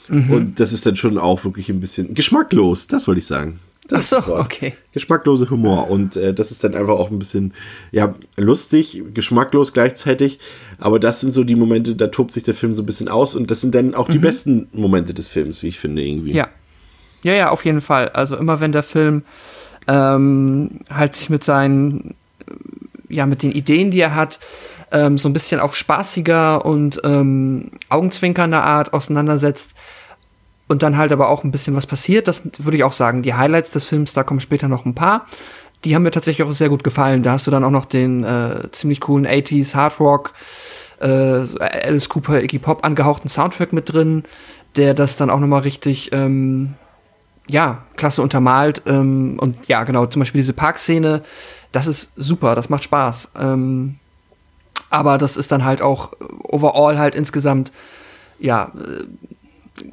[0.10, 0.32] Mhm.
[0.32, 3.60] Und das ist dann schon auch wirklich ein bisschen geschmacklos, das wollte ich sagen.
[3.88, 4.74] Das Ach so, okay.
[4.94, 5.90] Geschmacklose Humor.
[5.90, 7.54] Und äh, das ist dann einfach auch ein bisschen,
[7.92, 10.40] ja, lustig, geschmacklos gleichzeitig.
[10.78, 13.36] Aber das sind so die Momente, da tobt sich der Film so ein bisschen aus.
[13.36, 16.32] Und das sind dann auch die besten Momente des Films, wie ich finde, irgendwie.
[16.32, 16.36] Mhm.
[16.38, 16.50] Ja.
[17.24, 18.10] Ja, ja, auf jeden Fall.
[18.10, 19.24] Also immer wenn der Film
[19.88, 22.16] ähm, halt sich mit seinen,
[22.48, 24.40] äh, ja, mit den Ideen, die er hat,
[24.92, 29.72] ähm, so ein bisschen auf spaßiger und ähm, augenzwinkernder Art auseinandersetzt
[30.68, 33.22] und dann halt aber auch ein bisschen was passiert, das würde ich auch sagen.
[33.24, 35.26] Die Highlights des Films, da kommen später noch ein paar.
[35.84, 37.24] Die haben mir tatsächlich auch sehr gut gefallen.
[37.24, 40.34] Da hast du dann auch noch den äh, ziemlich coolen 80s Hard Rock,
[41.02, 41.06] äh,
[41.86, 44.24] Alice Cooper, Iggy Pop angehauchten Soundtrack mit drin,
[44.78, 46.76] der das dann auch noch mal richtig ähm,
[47.49, 48.82] ja, klasse untermalt.
[48.86, 51.23] Ähm, und ja, genau, zum Beispiel diese Parkszene,
[51.71, 53.32] das ist super, das macht Spaß.
[53.39, 53.95] Ähm,
[54.89, 57.71] aber das ist dann halt auch äh, overall halt insgesamt,
[58.39, 59.03] ja, äh,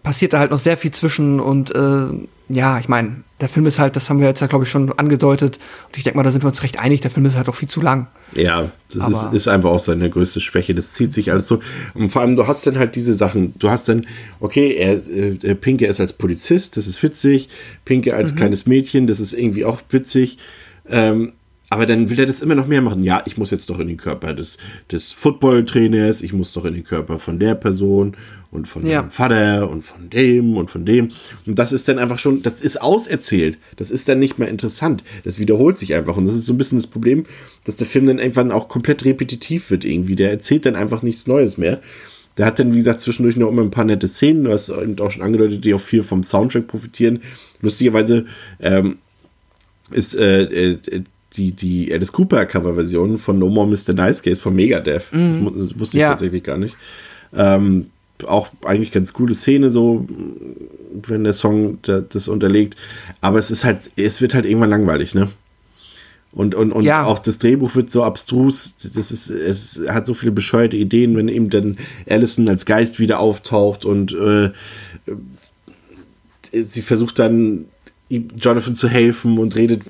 [0.03, 2.07] passiert da halt noch sehr viel zwischen und äh,
[2.53, 4.93] ja, ich meine, der Film ist halt, das haben wir jetzt ja, glaube ich, schon
[4.99, 5.59] angedeutet.
[5.87, 7.55] Und ich denke mal, da sind wir uns recht einig, der Film ist halt auch
[7.55, 8.09] viel zu lang.
[8.35, 10.75] Ja, das ist, ist einfach auch seine größte Schwäche.
[10.75, 11.61] Das zieht sich alles so.
[11.95, 13.55] Und vor allem, du hast dann halt diese Sachen.
[13.59, 14.07] Du hast dann,
[14.41, 17.49] okay, er, äh, Pinke ist als Polizist, das ist witzig.
[17.85, 18.17] Pinke Mhm.
[18.17, 20.39] als kleines Mädchen, das ist irgendwie auch witzig.
[20.89, 21.33] Ähm,
[21.71, 23.03] aber dann will er das immer noch mehr machen.
[23.03, 24.59] Ja, ich muss jetzt doch in den Körper des,
[24.91, 28.17] des Footballtrainers, ich muss doch in den Körper von der Person
[28.51, 29.03] und von Ja.
[29.03, 31.11] meinem Vater und von dem und von dem.
[31.47, 33.57] Und das ist dann einfach schon, das ist auserzählt.
[33.77, 35.05] Das ist dann nicht mehr interessant.
[35.23, 36.17] Das wiederholt sich einfach.
[36.17, 37.25] Und das ist so ein bisschen das Problem,
[37.65, 40.17] dass der Film dann irgendwann auch komplett repetitiv wird irgendwie.
[40.17, 41.81] Der erzählt dann einfach nichts Neues mehr.
[42.37, 44.99] Der hat dann, wie gesagt, zwischendurch noch immer ein paar nette Szenen, du hast eben
[44.99, 47.21] auch schon angedeutet, die auch viel vom Soundtrack profitieren.
[47.61, 48.25] Lustigerweise
[48.61, 48.99] ähm,
[49.93, 50.79] ist äh, äh,
[51.41, 53.95] die, die Alice Cooper Coverversion von No More Mr.
[53.95, 55.05] Nice Case von Megadeth.
[55.13, 56.11] Das, mu- das wusste ich Ja.
[56.11, 56.77] tatsächlich gar nicht.
[57.35, 57.87] Ähm,
[58.27, 60.07] auch eigentlich ganz coole Szene, so
[61.07, 62.77] wenn der Song da, das unterlegt.
[63.23, 65.29] Aber es ist halt, es wird halt irgendwann langweilig, ne?
[66.33, 67.07] Und, und, und Ja.
[67.07, 71.27] auch das Drehbuch wird so abstrus, das ist, es hat so viele bescheuerte Ideen, wenn
[71.29, 74.51] eben dann Allison als Geist wieder auftaucht und äh,
[76.53, 77.65] sie versucht dann
[78.11, 79.83] Jonathan zu helfen und redet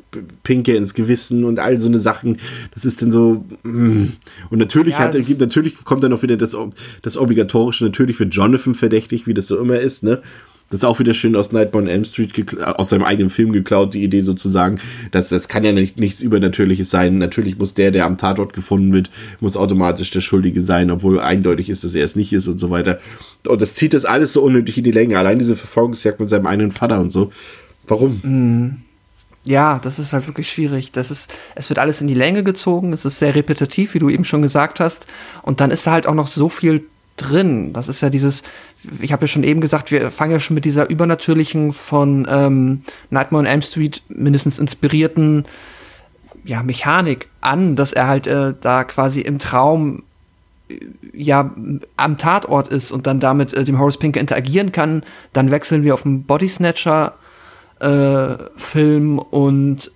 [0.43, 2.39] Pinke ins Gewissen und all so eine Sachen.
[2.75, 3.45] Das ist dann so.
[3.63, 4.13] mm.
[4.51, 6.57] Und natürlich Ja, hat gibt natürlich kommt dann auch wieder das,
[7.03, 7.85] das obligatorische.
[7.85, 10.03] Natürlich wird Jonathan verdächtig, wie das so immer ist.
[10.03, 10.21] Ne,
[10.71, 13.53] das ist auch wieder schön aus Nightmare on Elm Street gekla- aus seinem eigenen Film
[13.53, 13.93] geklaut.
[13.93, 14.81] Die Idee sozusagen,
[15.11, 17.19] dass das kann ja nicht, nichts Übernatürliches sein.
[17.19, 21.71] Natürlich muss der, der am Tatort gefunden wird, muss automatisch der Schuldige sein, obwohl eindeutig
[21.71, 23.01] ist, dass er es nicht ist und so weiter.
[23.49, 25.19] Und das zieht das alles so unnötig in die Länge.
[25.19, 27.33] Allein diese Verfolgungsjagd mit seinem eigenen Vater und so.
[27.91, 28.83] Warum?
[29.45, 30.93] Ja, das ist halt wirklich schwierig.
[30.93, 34.11] Das ist, es wird alles in die Länge gezogen, es ist sehr repetitiv, wie du
[34.11, 35.07] eben schon gesagt hast.
[35.43, 36.85] Und dann ist da halt auch noch so viel
[37.17, 37.73] drin.
[37.73, 38.43] Das ist ja dieses,
[39.01, 42.83] ich habe ja schon eben gesagt, wir fangen ja schon mit dieser übernatürlichen von ähm,
[43.11, 45.45] Nightmare on Elm Street mindestens inspirierten
[46.45, 50.03] ja, Mechanik an, dass er halt äh, da quasi im Traum
[50.69, 50.79] äh,
[51.13, 51.55] ja
[51.97, 55.03] am Tatort ist und dann damit äh, dem Horace Pinker interagieren kann.
[55.33, 57.15] Dann wechseln wir auf einen Body Snatcher
[57.81, 59.91] äh, Film und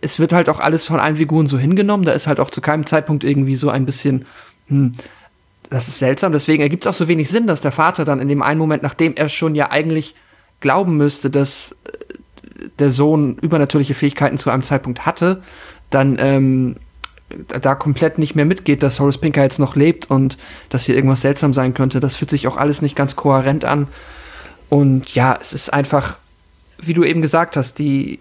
[0.00, 2.04] es wird halt auch alles von allen Figuren so hingenommen.
[2.04, 4.24] Da ist halt auch zu keinem Zeitpunkt irgendwie so ein bisschen,
[4.68, 4.92] hm,
[5.70, 6.32] das ist seltsam.
[6.32, 8.82] Deswegen ergibt es auch so wenig Sinn, dass der Vater dann in dem einen Moment,
[8.82, 10.14] nachdem er schon ja eigentlich
[10.60, 15.42] glauben müsste, dass äh, der Sohn übernatürliche Fähigkeiten zu einem Zeitpunkt hatte,
[15.90, 16.76] dann ähm,
[17.48, 20.94] da- da komplett nicht mehr mitgeht, dass Horace Pinker jetzt noch lebt und dass hier
[20.94, 21.98] irgendwas seltsam sein könnte.
[21.98, 23.88] Das fühlt sich auch alles nicht ganz kohärent an.
[24.68, 26.18] Und ja, es ist einfach,
[26.86, 28.18] wie du eben gesagt hast, die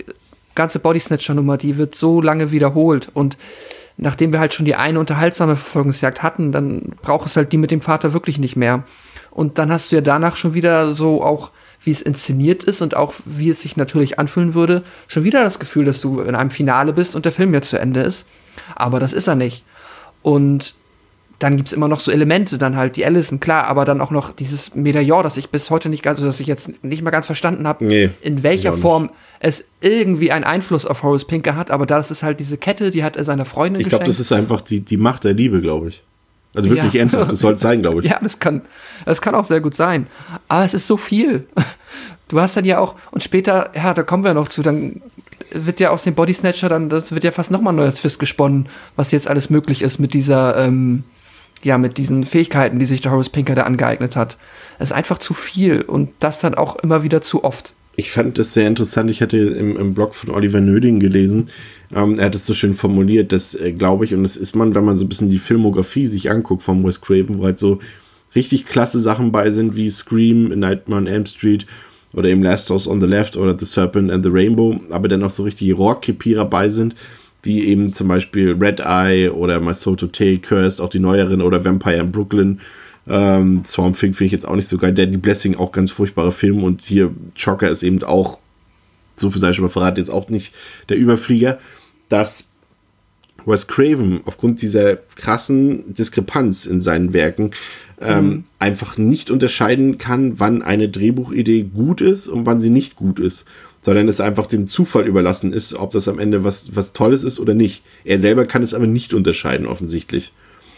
[0.56, 3.10] ganze Body Snatcher-Nummer, die wird so lange wiederholt.
[3.14, 3.38] Und
[3.98, 7.72] nachdem wir halt schon die eine unterhaltsame Verfolgungsjagd hatten, dann braucht es halt die mit
[7.72, 8.84] dem Vater wirklich nicht mehr.
[9.30, 11.52] Und dann hast du ja danach schon wieder so auch,
[11.84, 15.58] wie es inszeniert ist und auch wie es sich natürlich anfühlen würde, schon wieder das
[15.58, 18.28] Gefühl, dass du in einem Finale bist und der Film jetzt zu Ende ist.
[18.76, 19.64] Aber das ist er nicht.
[20.22, 20.76] Und
[21.42, 24.32] dann gibt's immer noch so Elemente, dann halt die Allison, klar, aber dann auch noch
[24.32, 27.26] dieses Medaillon, das ich bis heute nicht ganz, also dass ich jetzt nicht mal ganz
[27.26, 31.88] verstanden habe, Nee, in welcher Form es irgendwie einen Einfluss auf Horace Pinker hat, aber
[31.88, 34.62] das ist halt diese Kette, die hat er seiner Freundin Ich glaube, das ist einfach
[34.62, 36.04] die, die Macht der Liebe, glaube ich.
[36.54, 37.00] Also wirklich Ja.
[37.00, 38.06] ernsthaft, das soll es sein, glaube ich.
[38.12, 38.62] Ja, das kann,
[39.06, 40.06] das kann auch sehr gut sein.
[40.48, 41.48] Aber es ist so viel.
[42.28, 45.02] Du hast dann ja auch, und später, ja, da kommen wir noch zu, dann
[45.52, 48.20] wird ja aus dem Body Snatcher dann, das wird ja fast nochmal ein neues Fist
[48.20, 51.04] gesponnen, was jetzt alles möglich ist mit dieser, ähm,
[51.64, 54.38] ja, mit diesen Fähigkeiten, die sich der Horace Pinker da angeeignet hat.
[54.80, 57.74] Es ist einfach zu viel und das dann auch immer wieder zu oft.
[57.96, 59.12] Ich fand das sehr interessant.
[59.12, 61.50] Ich hatte im, im Blog von Oliver Nöding gelesen.
[61.94, 64.74] Ähm, er hat es so schön formuliert, dass, äh, glaube ich, und das ist man,
[64.76, 67.80] wenn man so ein bisschen die Filmografie sich anguckt von Wes Craven, wo halt so
[68.34, 71.66] richtig klasse Sachen bei sind, wie Scream, Nightmare on Elm Street
[72.14, 75.24] oder eben Last House on the Left oder The Serpent and the Rainbow, aber dann
[75.24, 76.96] auch so richtige Rohrkrepierer bei sind,
[77.44, 81.42] wie eben zum Beispiel Red Eye oder My Soul to Take, Cursed, auch die neueren
[81.42, 82.60] oder Vampire in Brooklyn.
[83.08, 84.94] Ähm, Swamp Thing finde ich jetzt auch nicht so geil.
[84.94, 88.38] Deadly Blessing auch ganz furchtbarer Film und hier Chocker ist eben auch,
[89.16, 90.54] so viel sei schon mal verraten, jetzt auch nicht
[90.90, 91.60] der Überflieger,
[92.10, 92.48] dass
[93.46, 97.52] Wes Craven aufgrund dieser krassen Diskrepanz in seinen Werken
[98.00, 103.20] ähm, einfach nicht unterscheiden kann, wann eine Drehbuchidee gut ist und wann sie nicht gut
[103.20, 103.46] ist,
[103.82, 107.40] sondern es einfach dem Zufall überlassen ist, ob das am Ende was, was Tolles ist
[107.40, 107.84] oder nicht.
[108.04, 110.32] Er selber kann es aber nicht unterscheiden, offensichtlich.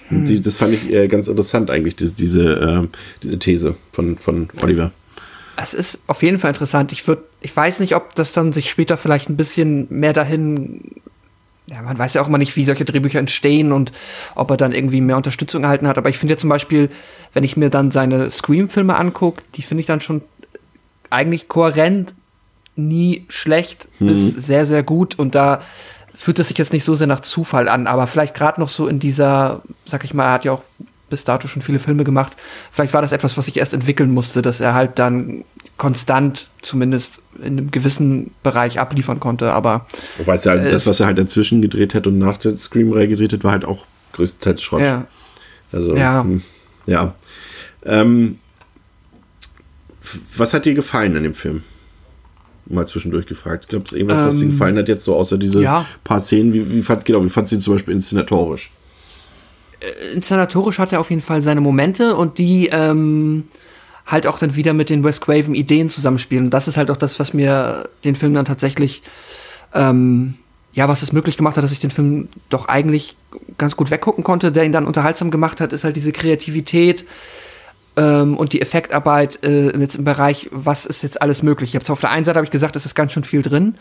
[0.09, 2.87] Und die, das fand ich äh, ganz interessant eigentlich, diese, diese, äh,
[3.21, 4.91] diese These von, von Oliver.
[5.55, 6.91] Es ist auf jeden Fall interessant.
[6.91, 10.81] Ich würde, ich weiß nicht, ob das dann sich später vielleicht ein bisschen mehr dahin,
[11.67, 13.91] ja, man weiß ja auch immer nicht, wie solche Drehbücher entstehen und
[14.35, 15.97] ob er dann irgendwie mehr Unterstützung erhalten hat.
[15.97, 16.89] Aber ich finde ja zum Beispiel,
[17.33, 20.21] wenn ich mir dann seine Scream-Filme angucke, die finde ich dann schon
[21.09, 22.13] eigentlich kohärent,
[22.75, 25.17] nie schlecht bis sehr, sehr gut.
[25.19, 25.61] Und da
[26.15, 28.87] fühlt es sich jetzt nicht so sehr nach Zufall an, aber vielleicht gerade noch so
[28.87, 30.63] in dieser, sag ich mal, er hat ja auch
[31.09, 32.33] bis dato schon viele Filme gemacht.
[32.71, 35.43] Vielleicht war das etwas, was sich erst entwickeln musste, dass er halt dann
[35.77, 39.51] konstant zumindest in einem gewissen Bereich abliefern konnte.
[39.51, 39.85] Aber
[40.17, 43.07] Wobei es ja halt, das, was er halt dazwischen gedreht hat und nach der Scream-Reihe
[43.07, 44.81] gedreht hat, war halt auch größtenteils Schrott.
[44.81, 45.05] ja,
[45.71, 46.23] Also, Ja.
[46.23, 46.41] hm,
[46.87, 47.13] ja.
[47.85, 48.39] Ähm,
[50.35, 51.63] was hat dir gefallen an dem Film?
[52.65, 53.69] Mal zwischendurch gefragt.
[53.69, 55.85] Gab es irgendwas, was dir Ähm, gefallen hat, jetzt so außer diese ja.
[56.03, 56.53] paar Szenen?
[56.53, 58.71] Wie, wie fand, genau, wie fandst du ihn zum Beispiel inszenatorisch?
[60.13, 63.45] inszenatorisch hat er auf jeden Fall seine Momente und die ähm,
[64.05, 66.45] halt auch dann wieder mit den Wes Craven Ideen zusammenspielen.
[66.45, 69.01] Und das ist halt auch das, was mir den Film dann tatsächlich,
[69.73, 70.35] ähm,
[70.73, 73.15] ja, was es möglich gemacht hat, dass ich den Film doch eigentlich
[73.57, 77.05] ganz gut weggucken konnte, der ihn dann unterhaltsam gemacht hat, ist halt diese Kreativität
[77.97, 81.75] ähm, und die Effektarbeit äh, jetzt im Bereich, was ist jetzt alles möglich.
[81.75, 83.75] Ich auf der einen Seite habe ich gesagt, es ist ganz schön viel drin,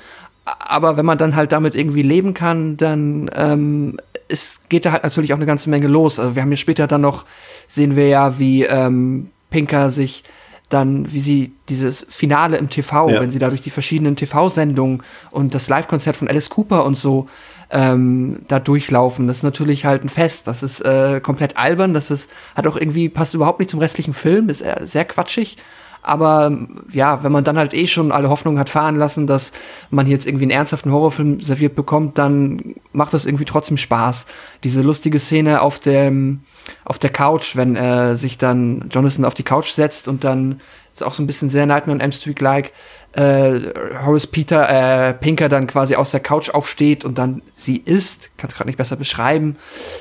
[0.44, 3.98] aber wenn man dann halt damit irgendwie leben kann, dann ähm,
[4.28, 6.18] es geht da halt natürlich auch eine ganze Menge los.
[6.18, 7.24] Also wir haben ja später dann noch,
[7.66, 10.24] sehen wir ja, wie ähm, Pinker sich
[10.68, 13.20] dann, wie sie dieses Finale im TV, Ja.
[13.20, 17.28] wenn sie da durch die verschiedenen TV-Sendungen und das Live-Konzert von Alice Cooper und so
[17.72, 19.26] ähm, da durchlaufen.
[19.26, 20.46] Das ist natürlich halt ein Fest.
[20.46, 21.94] Das ist äh, komplett albern.
[21.94, 25.56] Das ist, hat auch irgendwie, passt überhaupt nicht zum restlichen Film, ist äh, sehr quatschig.
[26.04, 26.50] Aber
[26.90, 29.52] ja, wenn man dann halt eh schon alle Hoffnungen hat fahren lassen, dass
[29.90, 34.26] man hier jetzt irgendwie einen ernsthaften Horrorfilm serviert bekommt, dann macht das irgendwie trotzdem Spaß.
[34.64, 36.40] Diese lustige Szene auf dem
[36.84, 40.60] auf der Couch, wenn äh, sich dann Jonathan auf die Couch setzt und dann
[40.92, 42.72] ist auch so ein bisschen sehr Nightmare on Elm Street like
[43.12, 43.60] äh,
[44.04, 48.48] Horace Peter äh, Pinker dann quasi aus der Couch aufsteht und dann sie isst, kann
[48.48, 49.56] es gerade nicht besser beschreiben.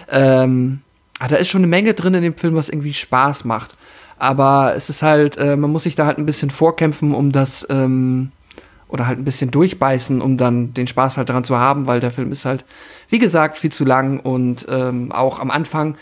[0.10, 0.82] Ähm,
[1.20, 3.72] ah, da ist schon eine Menge drin in dem Film, was irgendwie Spaß macht.
[4.18, 7.66] Aber es ist halt, äh, man muss sich da halt ein bisschen vorkämpfen, um das,
[7.70, 8.32] ähm,
[8.88, 12.12] oder halt ein bisschen durchbeißen, um dann den Spaß halt daran zu haben, weil der
[12.12, 12.66] Film ist halt,
[13.10, 15.96] wie gesagt, viel zu lang und ähm, auch am Anfang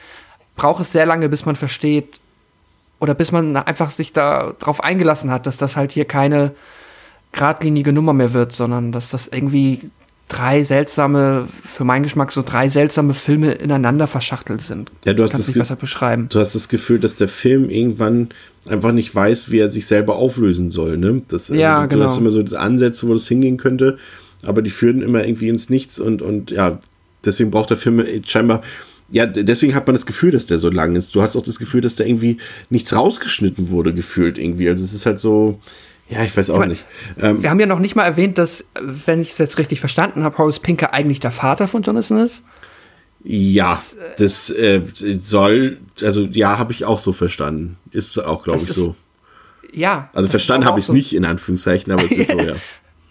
[0.55, 2.19] braucht es sehr lange, bis man versteht,
[2.99, 6.51] oder bis man einfach sich da drauf eingelassen hat, dass das halt hier keine
[7.31, 9.79] geradlinige Nummer mehr wird, sondern dass das irgendwie
[10.29, 14.91] drei seltsame, für meinen Geschmack so drei seltsame Filme ineinander verschachtelt sind.
[15.03, 16.27] Ja, du hast Kannst das besser beschreiben.
[16.29, 18.29] Du hast das Gefühl, dass der Film irgendwann
[18.67, 20.97] einfach nicht weiß, wie er sich selber auflösen soll.
[20.97, 21.23] Ne?
[21.27, 22.03] Das, also, Ja, du, genau.
[22.03, 23.97] Du hast immer so Ansätze, wo das hingehen könnte,
[24.43, 26.79] aber die führen immer irgendwie ins Nichts und, und ja,
[27.25, 28.61] deswegen braucht der Film scheinbar.
[29.11, 31.15] Ja, deswegen hat man das Gefühl, dass der so lang ist.
[31.15, 32.37] Du hast auch das Gefühl, dass da irgendwie
[32.69, 34.69] nichts rausgeschnitten wurde, gefühlt irgendwie.
[34.69, 35.59] Also es ist halt so,
[36.09, 36.85] ja, ich weiß auch mein, nicht.
[37.21, 40.23] Ähm, Wir haben ja noch nicht mal erwähnt, dass, wenn ich es jetzt richtig verstanden
[40.23, 42.43] habe, Horace Pinker eigentlich der Vater von Jonathan ist.
[43.23, 43.79] ja,
[44.17, 44.81] das äh,
[45.19, 47.77] soll, also ja, habe ich auch so verstanden.
[47.91, 48.95] Ist auch, glaube Das ich, ist so.
[49.71, 50.09] Ja.
[50.13, 52.53] Also das verstanden habe ich es so- nicht, in Anführungszeichen, aber es ist so, ja.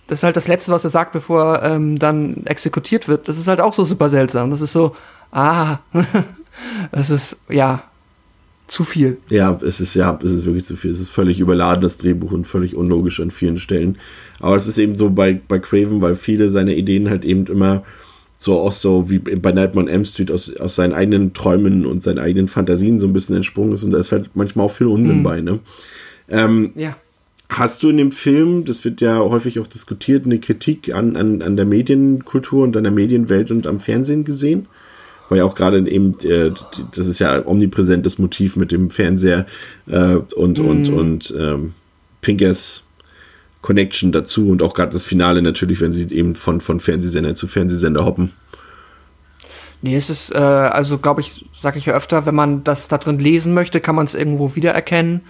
[0.08, 3.28] Das ist halt das Letzte, was er sagt, bevor er ähm, dann exekutiert wird.
[3.28, 4.50] Das ist halt auch so super seltsam.
[4.50, 4.96] Das ist so,
[5.32, 5.78] ah.
[6.90, 7.84] Es ist, ja,
[8.68, 9.16] zu viel.
[9.30, 10.90] Ja, es ist ja, es ist wirklich zu viel.
[10.90, 13.98] Es ist völlig überladen, das Drehbuch und völlig unlogisch an vielen Stellen.
[14.38, 17.82] Aber es ist eben so bei, bei Craven, weil viele seiner Ideen halt eben immer
[18.36, 22.04] so auch so wie bei Nightmare on Elm Street aus, aus seinen eigenen Träumen und
[22.04, 24.86] seinen eigenen Fantasien so ein bisschen entsprungen ist und da ist halt manchmal auch viel
[24.86, 25.22] Unsinn mhm.
[25.24, 25.58] bei, ne?
[26.28, 26.96] Ähm, ja.
[27.48, 31.40] Hast du in dem Film, das wird ja häufig auch diskutiert, eine Kritik an, an,
[31.40, 34.66] an der Medienkultur und an der Medienwelt und am Fernsehen gesehen?
[35.28, 36.52] Weil ja auch gerade eben, äh,
[36.94, 39.46] das ist ja omnipräsentes Motiv mit dem Fernseher
[39.86, 40.68] äh, und, mhm.
[40.68, 41.74] und, und ähm,
[42.20, 42.84] Pinkers
[43.60, 47.46] Connection dazu und auch gerade das Finale natürlich, wenn sie eben von, von Fernsehsender zu
[47.46, 48.32] Fernsehsender hoppen.
[49.82, 52.98] Nee, es ist, äh, also glaube ich, sage ich ja öfter, wenn man das da
[52.98, 55.22] drin lesen möchte, kann man es irgendwo wiedererkennen.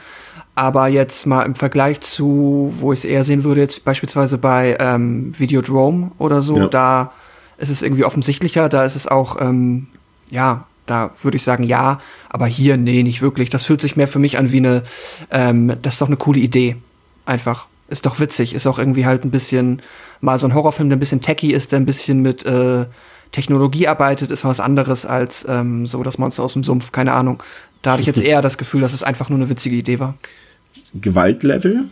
[0.54, 4.76] Aber jetzt mal im Vergleich zu, wo ich es eher sehen würde, jetzt beispielsweise bei
[4.80, 6.66] ähm, Videodrome oder so, ja.
[6.66, 7.12] da
[7.58, 9.88] ist es irgendwie offensichtlicher, da ist es auch, ähm,
[10.30, 13.50] ja, da würde ich sagen, ja, aber hier, nee, nicht wirklich.
[13.50, 14.82] Das fühlt sich mehr für mich an wie eine,
[15.30, 16.76] ähm, das ist doch eine coole Idee.
[17.26, 17.66] Einfach.
[17.88, 18.54] Ist doch witzig.
[18.54, 19.82] Ist auch irgendwie halt ein bisschen,
[20.20, 22.86] mal so ein Horrorfilm, der ein bisschen techy ist, der ein bisschen mit äh,
[23.32, 27.42] Technologie arbeitet, ist was anderes als ähm, so das Monster aus dem Sumpf, keine Ahnung.
[27.82, 30.14] Da hatte ich jetzt eher das Gefühl, dass es einfach nur eine witzige Idee war.
[30.94, 31.84] Gewaltlevel?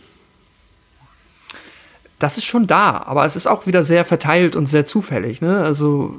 [2.19, 5.41] Das ist schon da, aber es ist auch wieder sehr verteilt und sehr zufällig.
[5.41, 5.63] Ne?
[5.63, 6.15] Also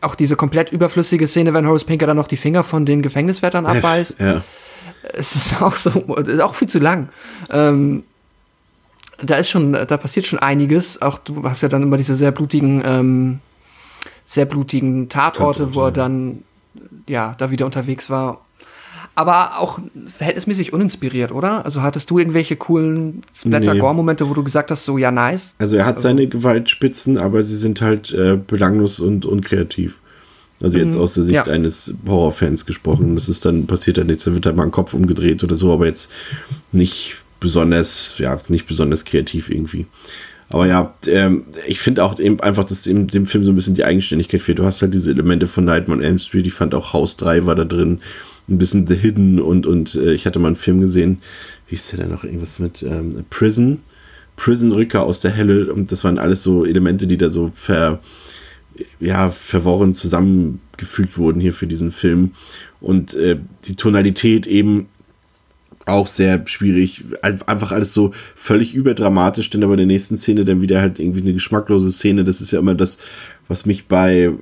[0.00, 3.64] auch diese komplett überflüssige Szene, wenn Horace Pinker dann noch die Finger von den Gefängniswärtern
[3.64, 4.18] abbeißt.
[4.18, 4.42] Ja.
[5.14, 7.10] Es ist auch so, ist auch viel zu lang.
[7.48, 8.02] Ähm,
[9.22, 11.00] da ist schon, da passiert schon einiges.
[11.00, 13.40] Auch du hast ja dann immer diese sehr blutigen, ähm,
[14.24, 16.42] sehr blutigen Tatorte, wo er dann
[17.08, 18.40] ja da wieder unterwegs war
[19.20, 21.62] aber auch verhältnismäßig uninspiriert, oder?
[21.66, 25.54] Also hattest du irgendwelche coolen Splatter-Gore-Momente, wo du gesagt hast, so ja, nice?
[25.58, 29.98] Also er hat also, seine Gewaltspitzen, aber sie sind halt äh, belanglos und unkreativ.
[30.62, 31.52] Also jetzt mhm, aus der Sicht ja.
[31.52, 33.14] eines Horrorfans gesprochen.
[33.14, 35.70] Das ist dann, passiert dann nichts, da wird halt mal ein Kopf umgedreht oder so,
[35.70, 36.10] aber jetzt
[36.72, 39.84] nicht besonders, ja, nicht besonders kreativ irgendwie.
[40.48, 43.74] Aber ja, ähm, ich finde auch eben einfach, dass dem, dem Film so ein bisschen
[43.74, 44.58] die Eigenständigkeit fehlt.
[44.58, 47.44] Du hast halt diese Elemente von Nightmare on Elm Street, ich fand auch House 3
[47.44, 48.00] war da drin
[48.50, 51.22] ein bisschen The Hidden und, und äh, ich hatte mal einen Film gesehen,
[51.68, 53.80] wie ist der da noch, irgendwas mit ähm, Prison,
[54.36, 58.00] Prison Rücker aus der Helle und das waren alles so Elemente, die da so ver,
[58.98, 62.32] ja, verworren zusammengefügt wurden hier für diesen Film
[62.80, 64.88] und äh, die Tonalität eben
[65.86, 67.04] auch sehr schwierig.
[67.22, 71.32] Einfach alles so völlig überdramatisch, denn aber der nächsten Szene dann wieder halt irgendwie eine
[71.32, 72.24] geschmacklose Szene.
[72.24, 72.98] Das ist ja immer das,
[73.48, 74.32] was mich bei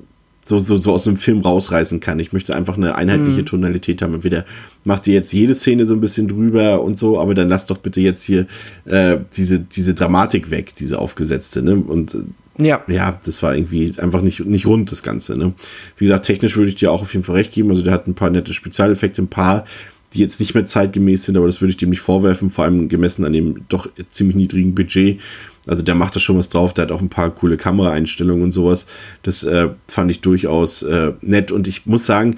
[0.49, 2.19] so, so, so aus einem Film rausreißen kann.
[2.19, 3.47] Ich möchte einfach eine einheitliche mhm.
[3.47, 4.15] Tonalität haben.
[4.15, 4.47] Entweder
[4.85, 7.79] macht ihr jetzt jede Szene so ein bisschen drüber und so, aber dann lasst doch
[7.79, 8.47] bitte jetzt hier
[8.87, 11.77] äh, diese, diese Dramatik weg, diese aufgesetzte, ne?
[11.77, 12.19] Und äh,
[12.61, 12.83] ja.
[12.89, 15.37] ja, das war irgendwie einfach nicht, nicht rund, das Ganze.
[15.37, 15.53] Ne?
[15.97, 17.71] Wie gesagt, technisch würde ich dir auch auf jeden Fall recht geben.
[17.71, 19.65] Also der hat ein paar nette Spezialeffekte, ein paar,
[20.13, 22.89] die jetzt nicht mehr zeitgemäß sind, aber das würde ich dem nicht vorwerfen, vor allem
[22.89, 25.21] gemessen an dem doch ziemlich niedrigen Budget.
[25.69, 28.53] Also der macht da schon was drauf, der hat auch ein paar coole Kameraeinstellungen und
[28.53, 28.87] sowas.
[29.23, 32.37] Das äh, fand ich durchaus äh, nett und ich muss sagen,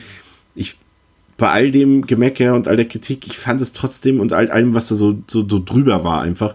[0.55, 0.77] ich
[1.39, 4.75] bei all dem Gemecker und all der Kritik, ich fand es trotzdem und all allem,
[4.75, 6.55] was da so, so, so drüber war, einfach,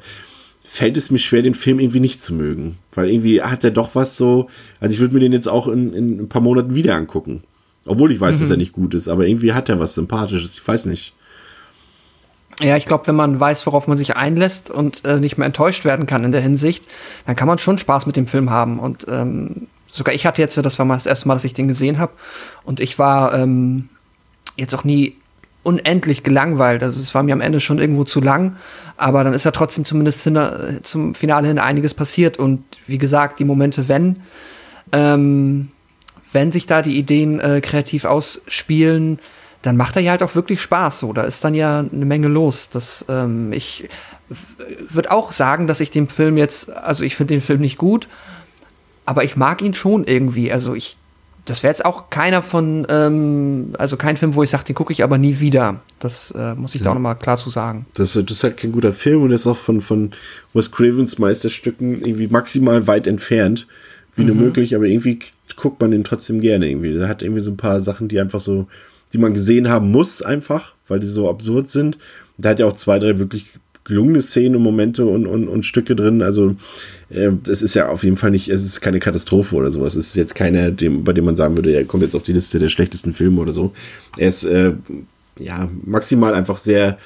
[0.64, 2.78] fällt es mir schwer, den Film irgendwie nicht zu mögen.
[2.94, 4.48] Weil irgendwie hat er doch was so,
[4.80, 7.44] also ich würde mir den jetzt auch in, in ein paar Monaten wieder angucken.
[7.86, 8.40] Obwohl ich weiß, mhm.
[8.42, 11.14] dass er nicht gut ist, aber irgendwie hat er was Sympathisches, ich weiß nicht.
[12.62, 15.84] Ja, ich glaube, wenn man weiß, worauf man sich einlässt und äh, nicht mehr enttäuscht
[15.84, 16.86] werden kann in der Hinsicht,
[17.26, 18.80] dann kann man schon Spaß mit dem Film haben.
[18.80, 21.68] Und ähm, sogar ich hatte jetzt, das war mal das erste Mal, dass ich den
[21.68, 22.14] gesehen habe,
[22.64, 23.90] und ich war ähm,
[24.56, 25.18] jetzt auch nie
[25.64, 26.84] unendlich gelangweilt.
[26.84, 28.56] Also es war mir am Ende schon irgendwo zu lang,
[28.98, 30.40] aber dann ist ja trotzdem zumindest hin,
[30.84, 32.38] zum Finale hin einiges passiert.
[32.38, 34.22] Und wie gesagt, die Momente, wenn,
[34.92, 35.72] ähm,
[36.32, 39.20] wenn sich da die Ideen äh, kreativ ausspielen,
[39.66, 41.00] dann macht er ja halt auch wirklich Spaß.
[41.00, 42.70] So, da ist dann ja eine Menge los.
[42.70, 43.90] Das, ähm, ich
[44.90, 48.08] würde auch sagen, dass ich dem Film jetzt, also ich finde den Film nicht gut,
[49.06, 50.52] aber ich mag ihn schon irgendwie.
[50.52, 50.98] Also ich,
[51.46, 54.94] das wäre jetzt auch keiner von, ähm, also kein Film, wo ich sage, den gucke
[54.94, 55.82] ich aber nie wieder.
[56.00, 56.86] Das äh, muss ich ja.
[56.86, 57.86] da auch nochmal klar zu sagen.
[57.94, 60.12] Das, das ist halt kein guter Film und ist auch von, von
[60.54, 63.68] Wes Cravens Meisterstücken irgendwie maximal weit entfernt,
[64.16, 64.28] wie mhm.
[64.28, 65.20] nur möglich, aber irgendwie
[65.56, 66.94] guckt man den trotzdem gerne irgendwie.
[66.94, 68.68] Der hat irgendwie so ein paar Sachen, die einfach so
[69.16, 71.98] die man gesehen haben muss, einfach, weil die so absurd sind.
[72.38, 73.46] Da hat ja auch zwei, drei wirklich
[73.86, 76.22] gelungene Szenen und Momente und, und, und Stücke drin.
[76.22, 76.56] Also
[77.10, 79.96] äh, das ist ja auf jeden Fall nicht, es ist keine Katastrophe oder sowas.
[79.96, 82.34] Es ist jetzt keiner, dem, bei dem man sagen würde, er kommt jetzt auf die
[82.34, 83.72] Liste der schlechtesten Filme oder so.
[84.18, 84.74] Er ist äh,
[85.40, 86.98] ja maximal einfach sehr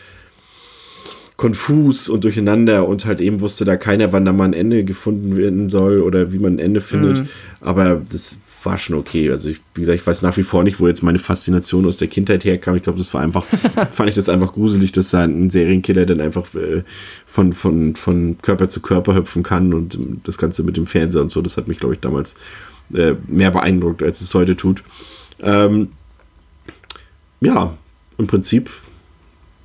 [1.38, 5.38] konfus und durcheinander und halt eben wusste da keiner, wann da mal ein Ende gefunden
[5.38, 7.20] werden soll oder wie man ein Ende findet.
[7.20, 7.30] Mhm.
[7.62, 9.30] Aber das war schon okay.
[9.32, 11.98] Also ich, wie gesagt, ich weiß nach wie vor nicht, wo jetzt meine Faszination aus
[11.98, 12.76] der Kindheit herkam.
[12.76, 13.46] Ich glaube, das war einfach,
[13.92, 16.84] fand ich das einfach gruselig, dass da ein Serienkiller dann einfach äh,
[17.26, 21.22] von, von, von Körper zu Körper hüpfen kann und ähm, das Ganze mit dem Fernseher
[21.22, 21.42] und so.
[21.42, 22.36] Das hat mich, glaube ich, damals
[22.94, 24.84] äh, mehr beeindruckt, als es heute tut.
[25.42, 25.90] Ähm,
[27.42, 27.78] ja,
[28.18, 28.70] im Prinzip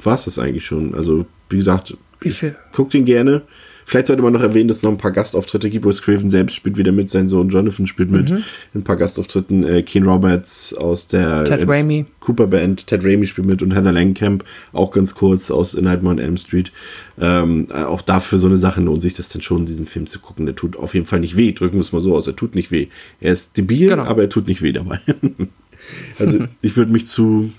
[0.03, 0.95] war es das eigentlich schon.
[0.95, 2.33] Also, wie gesagt, Wie
[2.73, 3.43] guckt ihn gerne.
[3.87, 5.85] Vielleicht sollte man noch erwähnen, dass es noch ein paar Gastauftritte gibt.
[5.85, 8.31] Wes Craven selbst spielt wieder mit, sein Sohn Jonathan spielt mit.
[8.31, 8.43] Mhm.
[8.75, 9.65] Ein paar Gastauftritten.
[9.65, 12.07] Äh, Keen Roberts aus der Ted Alice Raimi.
[12.21, 12.87] Cooper Band.
[12.87, 16.37] Ted Raimi spielt mit und Heather Langenkamp auch ganz kurz aus In Nightmare on Elm
[16.37, 16.73] Street.
[17.21, 20.19] Ähm, äh, auch dafür so eine Sache lohnt sich das dann schon, diesen Film zu
[20.19, 20.47] gucken.
[20.47, 21.53] Der tut auf jeden Fall nicht weh.
[21.53, 22.27] Drücken wir es mal so aus.
[22.27, 22.89] Er tut nicht weh.
[23.21, 24.05] Er ist debil, Genau.
[24.05, 24.99] aber er tut nicht weh dabei.
[26.19, 27.51] also ich würde mich zu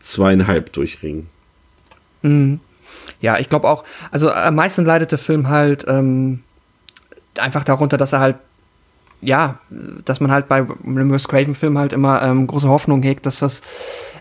[0.00, 1.26] zweieinhalb durchringen.
[3.20, 6.42] Ja, ich glaube auch, also am meisten leidet der Film halt ähm,
[7.38, 8.36] einfach darunter, dass er halt,
[9.20, 9.58] ja,
[10.04, 13.60] dass man halt bei einem Wes Craven-Film halt immer ähm, große Hoffnung hegt, dass das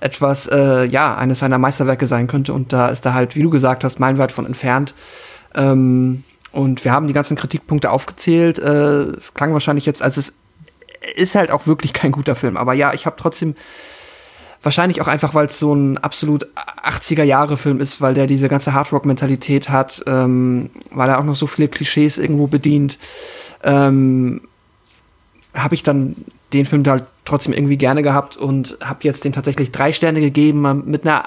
[0.01, 2.53] etwas, äh, ja, eines seiner Meisterwerke sein könnte.
[2.53, 4.93] Und da ist er halt, wie du gesagt hast, meilenweit von entfernt.
[5.55, 8.59] Ähm, und wir haben die ganzen Kritikpunkte aufgezählt.
[8.59, 10.33] Äh, es klang wahrscheinlich jetzt, also es
[11.15, 12.57] ist halt auch wirklich kein guter Film.
[12.57, 13.55] Aber ja, ich habe trotzdem
[14.61, 16.47] Wahrscheinlich auch einfach, weil es so ein absolut
[16.83, 21.69] 80er-Jahre-Film ist, weil der diese ganze Hardrock-Mentalität hat, ähm, weil er auch noch so viele
[21.69, 22.97] Klischees irgendwo bedient,
[23.63, 24.41] ähm,
[25.53, 26.15] habe ich dann
[26.53, 30.65] den Film halt trotzdem irgendwie gerne gehabt und habe jetzt dem tatsächlich drei Sterne gegeben.
[30.65, 31.23] ähm, Mit einer,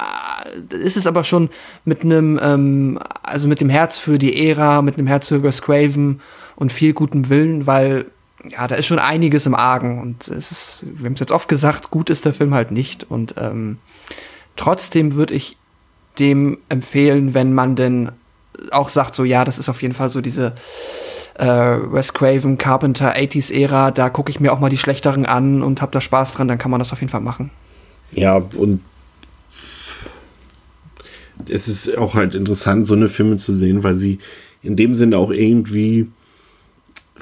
[0.71, 1.49] ist es aber schon
[1.85, 5.63] mit einem, ähm, also mit dem Herz für die Ära, mit einem Herz für Wes
[5.63, 6.21] Craven
[6.57, 8.07] und viel gutem Willen, weil
[8.49, 11.49] ja, da ist schon einiges im Argen und es ist, wir haben es jetzt oft
[11.49, 13.79] gesagt, gut ist der Film halt nicht und ähm,
[14.57, 15.57] trotzdem würde ich
[16.19, 18.13] dem empfehlen, wenn man denn
[18.71, 20.55] auch sagt, so ja, das ist auf jeden Fall so diese
[21.39, 25.81] äh, Wes Craven, Carpenter, 80s-Ära, da gucke ich mir auch mal die schlechteren an und
[25.81, 27.51] habe da Spaß dran, dann kann man das auf jeden Fall machen.
[28.11, 28.81] Ja, und
[31.49, 34.19] es ist auch halt interessant, so eine Filme zu sehen, weil sie
[34.63, 36.09] in dem Sinne auch irgendwie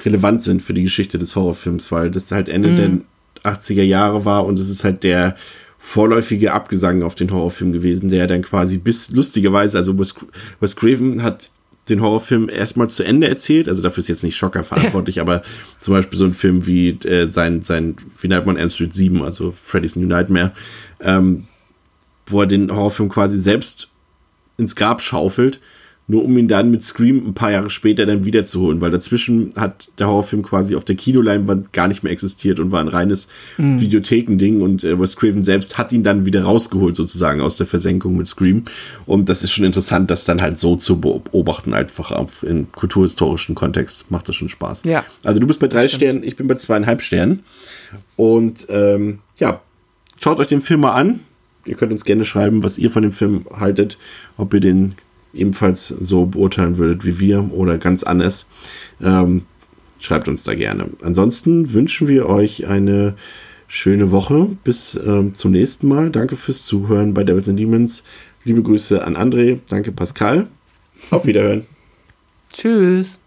[0.05, 4.45] relevant sind für die Geschichte des Horrorfilms, weil das halt Ende der 80er Jahre war
[4.45, 5.35] und es ist halt der
[5.77, 10.13] vorläufige Abgesang auf den Horrorfilm gewesen, der dann quasi bis lustigerweise, also Wes,
[10.59, 11.49] Wes Craven hat
[11.89, 15.41] den Horrorfilm erstmal zu Ende erzählt, also dafür ist jetzt nicht Schocker verantwortlich, aber
[15.79, 19.23] zum Beispiel so ein Film wie äh, sein, sein, wie nennt man Elm Street 7,
[19.23, 20.51] also Freddy's New Nightmare,
[21.01, 21.45] ähm,
[22.27, 23.87] wo er den Horrorfilm quasi selbst
[24.57, 25.59] ins Grab schaufelt,
[26.11, 29.89] nur um ihn dann mit Scream ein paar Jahre später dann wiederzuholen, weil dazwischen hat
[29.97, 34.61] der Horrorfilm quasi auf der Kinoleinwand gar nicht mehr existiert und war ein reines Videothekending
[34.61, 38.27] und äh, Wes Craven selbst hat ihn dann wieder rausgeholt sozusagen aus der Versenkung mit
[38.27, 38.65] Scream
[39.05, 43.55] und das ist schon interessant, das dann halt so zu beobachten, einfach auf, in kulturhistorischen
[43.55, 44.83] Kontext macht das schon Spaß.
[44.83, 45.05] Ja.
[45.23, 47.43] Also du bist bei drei Sternen, ich bin bei zweieinhalb Sternen
[48.17, 49.61] und ähm, ja,
[50.21, 51.21] schaut euch den Film mal an.
[51.63, 53.97] Ihr könnt uns gerne schreiben, was ihr von dem Film haltet,
[54.35, 54.95] ob ihr den
[55.33, 58.47] ebenfalls so beurteilen würdet wie wir oder ganz anders.
[59.01, 59.43] Ähm,
[59.99, 60.89] schreibt uns da gerne.
[61.01, 63.15] Ansonsten wünschen wir euch eine
[63.67, 64.47] schöne Woche.
[64.63, 66.09] Bis ähm, zum nächsten Mal.
[66.09, 68.03] Danke fürs Zuhören bei Devils and Demons.
[68.43, 69.59] Liebe Grüße an André.
[69.69, 70.47] Danke Pascal.
[71.09, 71.65] Auf Wiederhören.
[72.51, 73.20] Tschüss.